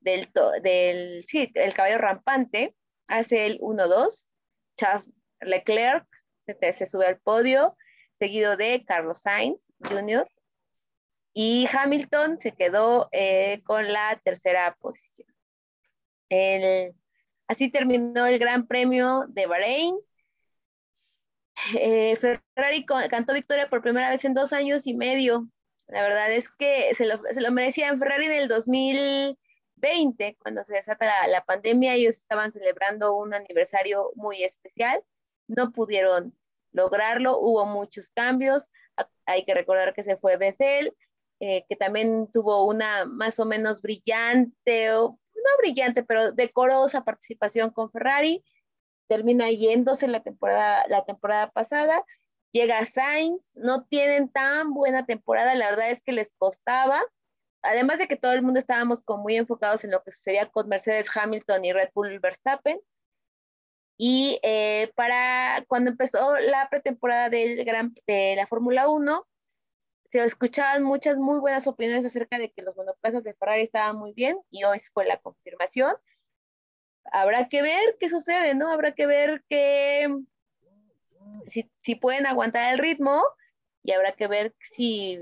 [0.00, 0.28] del,
[0.64, 2.74] del sí, el caballo rampante,
[3.06, 4.26] hace el 1-2,
[4.76, 5.08] Charles
[5.42, 6.04] Leclerc
[6.44, 7.76] se, se, sube al podio,
[8.18, 10.28] seguido de Carlos Sainz Jr.
[11.34, 15.32] Y Hamilton se quedó eh, con la tercera posición.
[16.28, 16.96] El,
[17.48, 19.96] así terminó el Gran Premio de Bahrein.
[21.74, 25.48] Eh, Ferrari cantó victoria por primera vez en dos años y medio.
[25.88, 30.62] La verdad es que se lo, se lo merecía en Ferrari en el 2020, cuando
[30.64, 35.02] se desata la, pandemia, ellos estaban celebrando un aniversario muy especial.
[35.48, 36.36] No pudieron
[36.72, 38.68] lograrlo, hubo muchos cambios.
[39.26, 40.94] Hay que recordar que se fue Bethel,
[41.40, 44.90] eh, que también tuvo una más o menos brillante,
[45.58, 48.44] brillante, pero decorosa participación con Ferrari.
[49.08, 52.04] Termina yéndose la temporada, la temporada pasada.
[52.52, 57.02] Llega Sainz, no tienen tan buena temporada, la verdad es que les costaba.
[57.62, 60.68] Además de que todo el mundo estábamos como muy enfocados en lo que sucedía con
[60.68, 62.80] Mercedes Hamilton y Red Bull Verstappen.
[63.98, 69.26] Y eh, para cuando empezó la pretemporada del Gran, de la Fórmula 1,
[70.10, 74.12] se escuchaban muchas muy buenas opiniones acerca de que los monoplazas de Ferrari estaban muy
[74.12, 75.94] bien y hoy fue la confirmación.
[77.12, 78.72] Habrá que ver qué sucede, ¿no?
[78.72, 80.08] Habrá que ver que
[81.48, 83.22] si, pueden aguantar el ritmo
[83.82, 85.18] y habrá que ver si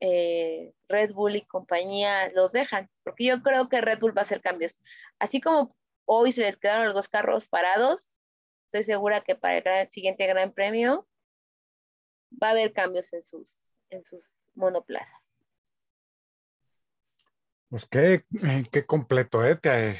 [0.00, 4.24] eh, Red Bull y compañía los dejan, porque yo creo que Red Bull va a
[4.24, 4.80] hacer cambios.
[5.18, 8.18] Así como hoy se les quedaron los dos carros parados,
[8.66, 11.06] estoy segura que para el siguiente Gran Premio
[12.42, 13.46] va a haber cambios en sus
[13.90, 14.24] en sus
[14.54, 15.44] monoplazas.
[17.68, 18.24] Pues qué,
[18.70, 19.56] qué completo, ¿eh?
[19.56, 19.96] Te,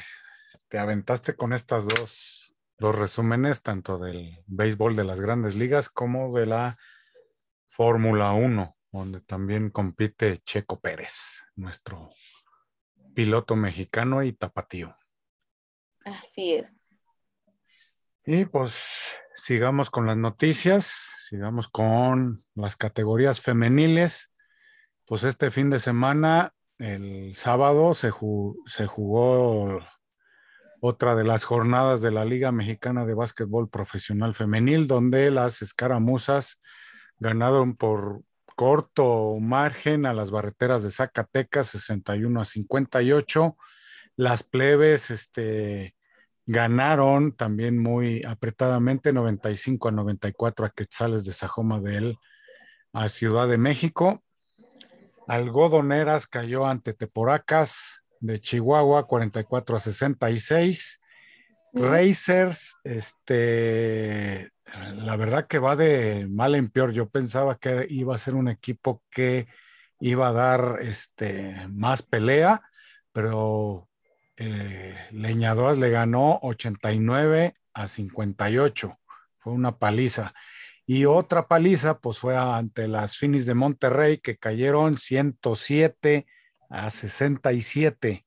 [0.67, 6.37] te aventaste con estas dos, dos resúmenes, tanto del béisbol de las grandes ligas como
[6.37, 6.77] de la
[7.67, 12.09] Fórmula 1, donde también compite Checo Pérez, nuestro
[13.13, 14.95] piloto mexicano y tapatío.
[16.05, 16.76] Así es.
[18.29, 24.33] Y pues sigamos con las noticias, sigamos con las categorías femeniles.
[25.05, 29.79] Pues este fin de semana, el sábado, se, jugó,
[30.81, 36.59] otra de las jornadas de la Liga Mexicana de Básquetbol Profesional Femenil, donde las escaramuzas
[37.19, 38.23] ganaron por
[38.57, 43.55] corto margen a las barreteras de Zacatecas, 61 a 58.
[44.17, 45.96] Las plebes, este,
[46.49, 52.17] Ganaron también muy apretadamente 95 a 94 a Quetzales de Sajoma de él
[52.93, 54.23] a Ciudad de México.
[55.27, 61.01] Algodoneras cayó ante Teporacas de Chihuahua 44 a 66.
[61.73, 64.49] Racers, este,
[64.95, 66.93] la verdad que va de mal en peor.
[66.93, 69.47] Yo pensaba que iba a ser un equipo que
[69.99, 72.61] iba a dar este, más pelea,
[73.11, 73.86] pero
[74.37, 78.99] eh, Leñadoras le ganó 89 a 58.
[79.39, 80.33] Fue una paliza.
[80.85, 86.25] Y otra paliza, pues fue ante las Finis de Monterrey, que cayeron 107
[86.69, 88.25] a 67.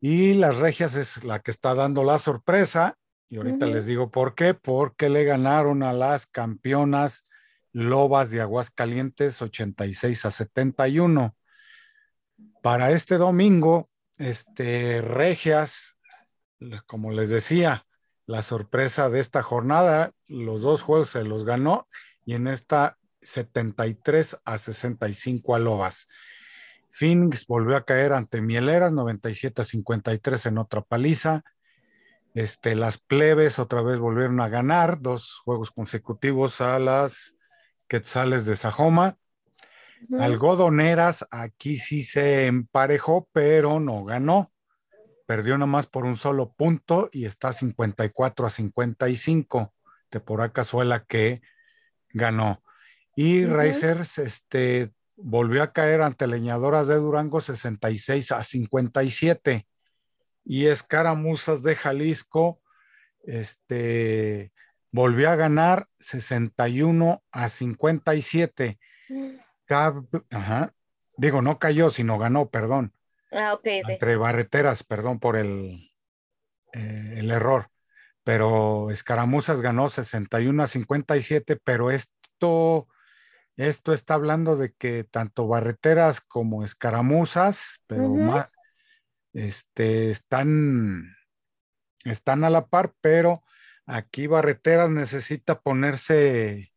[0.00, 2.96] Y las Regias es la que está dando la sorpresa.
[3.28, 4.54] Y ahorita les digo por qué.
[4.54, 7.24] Porque le ganaron a las campeonas
[7.72, 11.36] Lobas de Aguascalientes 86 a 71.
[12.62, 13.89] Para este domingo,
[14.20, 15.96] este, Regias,
[16.86, 17.86] como les decía,
[18.26, 21.88] la sorpresa de esta jornada, los dos juegos se los ganó
[22.24, 26.08] y en esta 73 a 65 a Lobas.
[26.90, 31.42] Phoenix volvió a caer ante Mieleras, 97 a 53 en otra paliza.
[32.34, 37.36] Este, las plebes otra vez volvieron a ganar dos juegos consecutivos a las
[37.88, 39.16] Quetzales de Sajoma.
[40.18, 44.52] Algodoneras aquí sí se emparejó, pero no ganó.
[45.26, 49.74] Perdió nomás por un solo punto y está 54 a 55.
[50.08, 51.42] Teporacas fue la que
[52.12, 52.62] ganó.
[53.14, 59.66] Y Racers este, volvió a caer ante Leñadoras de Durango 66 a 57.
[60.44, 62.60] Y Escaramuzas de Jalisco
[63.22, 64.52] este,
[64.90, 68.78] volvió a ganar 61 a 57.
[71.16, 72.94] Digo, no cayó, sino ganó, perdón.
[73.32, 75.90] Ah, Entre barreteras, perdón por el,
[76.72, 77.68] eh, el error.
[78.24, 82.88] Pero Escaramuzas ganó 61 a 57, pero esto,
[83.56, 88.48] esto está hablando de que tanto barreteras como escaramuzas, pero más,
[89.32, 91.16] este, están,
[92.04, 93.44] están a la par, pero
[93.86, 96.72] aquí barreteras necesita ponerse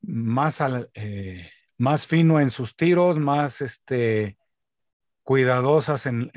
[0.00, 0.60] más,
[0.94, 1.50] eh,
[1.82, 4.38] más fino en sus tiros, más este,
[5.24, 6.30] cuidadosas en,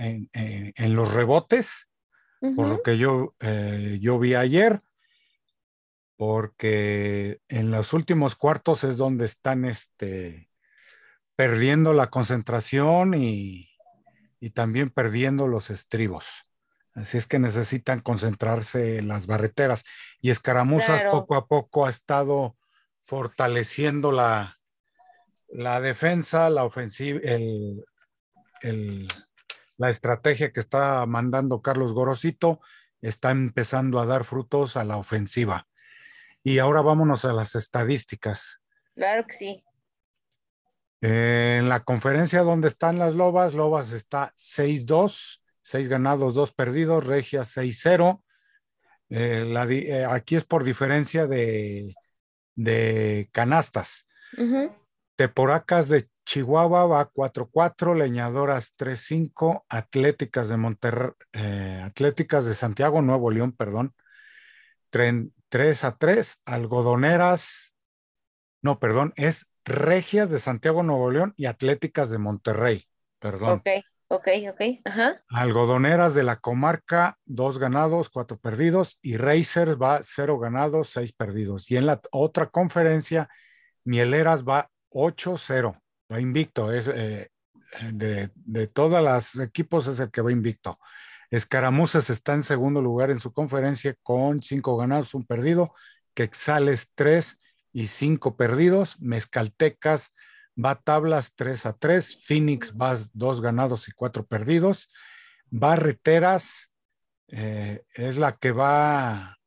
[0.79, 1.87] los rebotes,
[2.55, 4.79] por lo que yo, eh, yo vi ayer,
[6.17, 10.49] porque en los últimos cuartos es donde están este,
[11.35, 13.69] perdiendo la concentración y,
[14.39, 16.47] y también perdiendo los estribos.
[16.95, 19.83] Así es que necesitan concentrarse en las barreteras.
[20.21, 22.57] Y Escaramuzas poco a poco ha estado
[23.03, 24.57] fortaleciendo la,
[25.57, 27.85] la defensa, la ofensiva, el,
[29.77, 32.59] la estrategia que está mandando Carlos Gorosito
[33.01, 35.67] está empezando a dar frutos a la ofensiva.
[36.43, 38.61] Y ahora vámonos a las estadísticas.
[38.95, 39.63] Claro que sí.
[41.01, 47.41] En la conferencia donde están las Lobas, Lobas está 6-2, 6 ganados, 2 perdidos, Regia
[47.41, 48.21] 6-0.
[49.09, 51.93] Eh, eh, aquí es por diferencia de,
[52.55, 54.07] de canastas.
[55.15, 63.29] Teporacas de Chihuahua va 4-4, Leñadoras 3-5, Atléticas de Monterrey, eh, Atléticas de Santiago, Nuevo
[63.29, 63.93] León, perdón,
[64.89, 67.75] 3 a 3, Algodoneras,
[68.61, 72.85] no, perdón, es Regias de Santiago, Nuevo León y Atléticas de Monterrey.
[73.19, 73.59] Perdón.
[73.59, 73.67] Ok,
[74.09, 74.61] ok, ok.
[74.85, 75.21] Ajá.
[75.29, 78.99] Algodoneras de la comarca, dos ganados, cuatro perdidos.
[79.01, 81.71] Y Racers va cero ganados, seis perdidos.
[81.71, 83.27] Y en la otra conferencia,
[83.83, 85.79] Mieleras va 8-0.
[86.11, 86.71] Va invicto.
[86.71, 87.29] Es, eh,
[87.91, 90.79] de, de todas las equipos es el que va invicto.
[91.29, 95.73] Escaramuzas está en segundo lugar en su conferencia con cinco ganados, un perdido.
[96.13, 97.39] Quexales tres
[97.73, 99.01] y cinco perdidos.
[99.01, 100.11] Mezcaltecas
[100.63, 102.23] va tablas 3 a 3.
[102.25, 104.89] Phoenix va dos ganados y cuatro perdidos.
[105.49, 106.71] Barreteras
[107.27, 109.37] eh, es la que va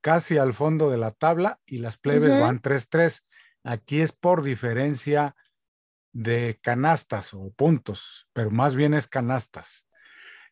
[0.00, 3.22] casi al fondo de la tabla y las plebes van 3-3.
[3.64, 5.34] Aquí es por diferencia
[6.12, 9.86] de canastas o puntos, pero más bien es canastas.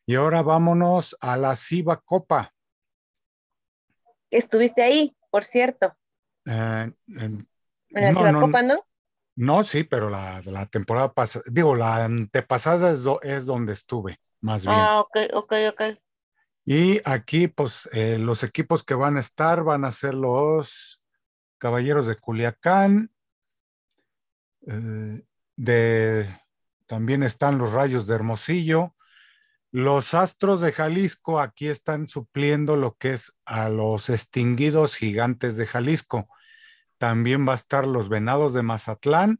[0.07, 2.53] Y ahora vámonos a la Ciba Copa.
[4.31, 5.95] Estuviste ahí, por cierto.
[6.47, 7.49] Eh, en,
[7.91, 8.85] la no, Copa, ¿no?
[9.37, 12.93] No, sí, pero la, la temporada pasada, digo, la antepasada
[13.23, 14.77] es, donde estuve, más bien.
[14.79, 15.83] Ah, ok, ok, ok.
[16.65, 21.02] Y aquí, pues, eh, los equipos que van a estar van a ser los
[21.63, 23.13] Caballeros de Culiacán,
[24.67, 25.23] eh,
[25.55, 26.41] de,
[26.87, 28.97] también están los Rayos de Hermosillo,
[29.71, 35.67] los Astros de Jalisco aquí están supliendo lo que es a los extinguidos gigantes de
[35.67, 36.27] Jalisco.
[36.99, 39.39] También va a estar los Venados de Mazatlán,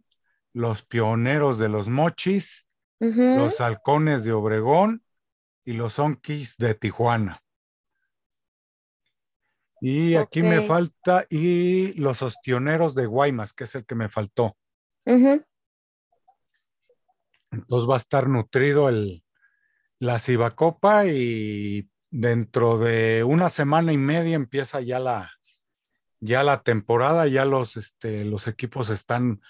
[0.53, 2.69] los Pioneros de los Mochis,
[3.01, 5.03] los Halcones de Obregón
[5.65, 7.42] y los Onkis de Tijuana.
[9.85, 14.57] Y aquí me falta, y los Ostioneros de Guaymas, que es el que me faltó.
[17.51, 19.25] Entonces va a estar nutrido el,
[19.99, 25.33] la Cibacopa y dentro de una semana y media empieza ya la,
[26.21, 29.41] ya la temporada, ya los, este, los equipos están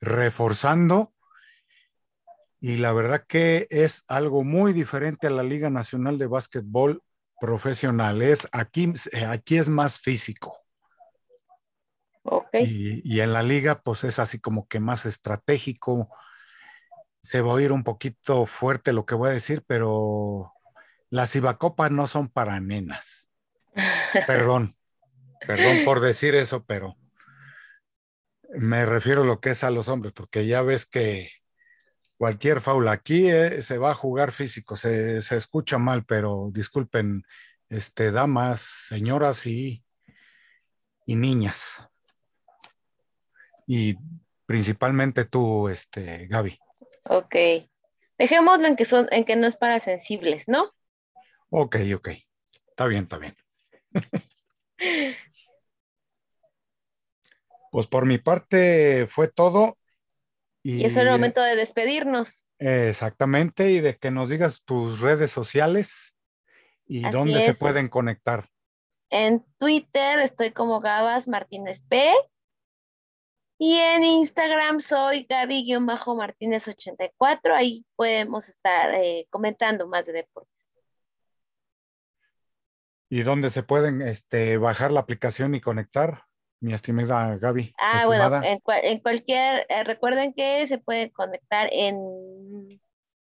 [0.00, 1.14] reforzando.
[2.58, 7.04] Y la verdad que es algo muy diferente a la Liga Nacional de Básquetbol
[7.40, 8.22] Profesional.
[8.22, 8.92] Es, aquí,
[9.28, 10.58] aquí es más físico.
[12.22, 13.02] Okay.
[13.04, 16.10] Y, y, en la liga, pues es así como que más estratégico,
[17.20, 20.52] se va a oír un poquito fuerte lo que voy a decir, pero
[21.10, 23.28] las Ibacopas no son para nenas.
[24.26, 24.74] Perdón,
[25.46, 26.96] perdón por decir eso, pero
[28.50, 31.30] me refiero a lo que es a los hombres, porque ya ves que
[32.20, 37.22] cualquier faula aquí eh, se va a jugar físico, se, escucha mal, pero disculpen,
[37.70, 39.82] este, damas, señoras y,
[41.06, 41.88] y niñas.
[43.66, 43.96] Y
[44.44, 46.58] principalmente tú, este, Gaby.
[47.04, 47.36] Ok.
[48.18, 50.74] Dejémoslo en que son, en que no es para sensibles, ¿no?
[51.48, 52.10] Ok, ok.
[52.68, 53.34] Está bien, está bien.
[57.72, 59.78] Pues por mi parte fue todo.
[60.62, 62.46] Y, es el momento de despedirnos.
[62.58, 66.14] exactamente, y de que nos digas tus redes sociales
[66.86, 68.50] y dónde se pueden conectar.
[69.10, 72.12] En Twitter estoy como Gabas Martínez P.
[73.58, 77.54] Y en Instagram soy Gaby-Martínez84.
[77.54, 80.64] Ahí podemos estar eh, comentando más de deportes.
[83.10, 86.29] ¿Y dónde se pueden este, bajar la aplicación y conectar?
[86.60, 87.74] Mi estimada Gaby.
[87.78, 92.80] Ah, bueno, en, cualquier, eh, recuerden que se puede conectar en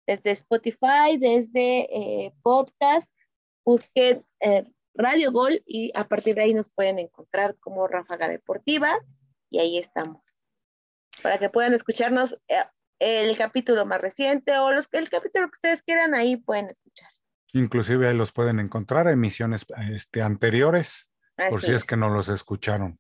[0.08, 3.14] desde Spotify, desde eh, podcast,
[3.66, 4.24] busquen
[4.96, 8.98] Radio Gol y a partir de ahí nos pueden encontrar como Ráfaga Deportiva
[9.50, 10.22] y ahí estamos.
[11.22, 12.64] Para que puedan escucharnos eh,
[13.00, 17.10] el capítulo más reciente o los, el capítulo que ustedes quieran, ahí pueden escuchar.
[17.54, 21.10] Inclusive ahí los pueden encontrar, emisiones este, anteriores,
[21.50, 21.86] por si es.
[21.86, 23.00] que no los escucharon.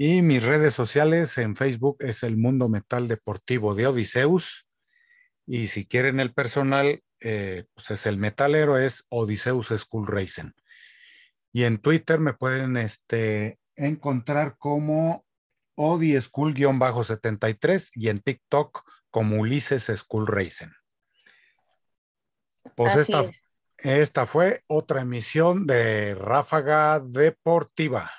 [0.00, 4.68] Y mis redes sociales en Facebook es el Mundo Metal Deportivo de Odiseus.
[5.44, 10.52] Y si quieren el personal, eh, pues es el metalero, es Odiseus School Racing.
[11.52, 15.24] Y en Twitter me pueden este, encontrar como
[15.74, 20.70] Odi School-73 y en TikTok como Ulises School Racing.
[22.76, 23.24] Pues esta,
[23.78, 28.12] esta fue otra emisión de Ráfaga Deportiva.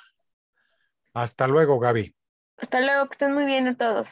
[1.14, 2.16] Hasta luego, Gaby.
[2.58, 4.08] Hasta luego, que estén muy bien a todos.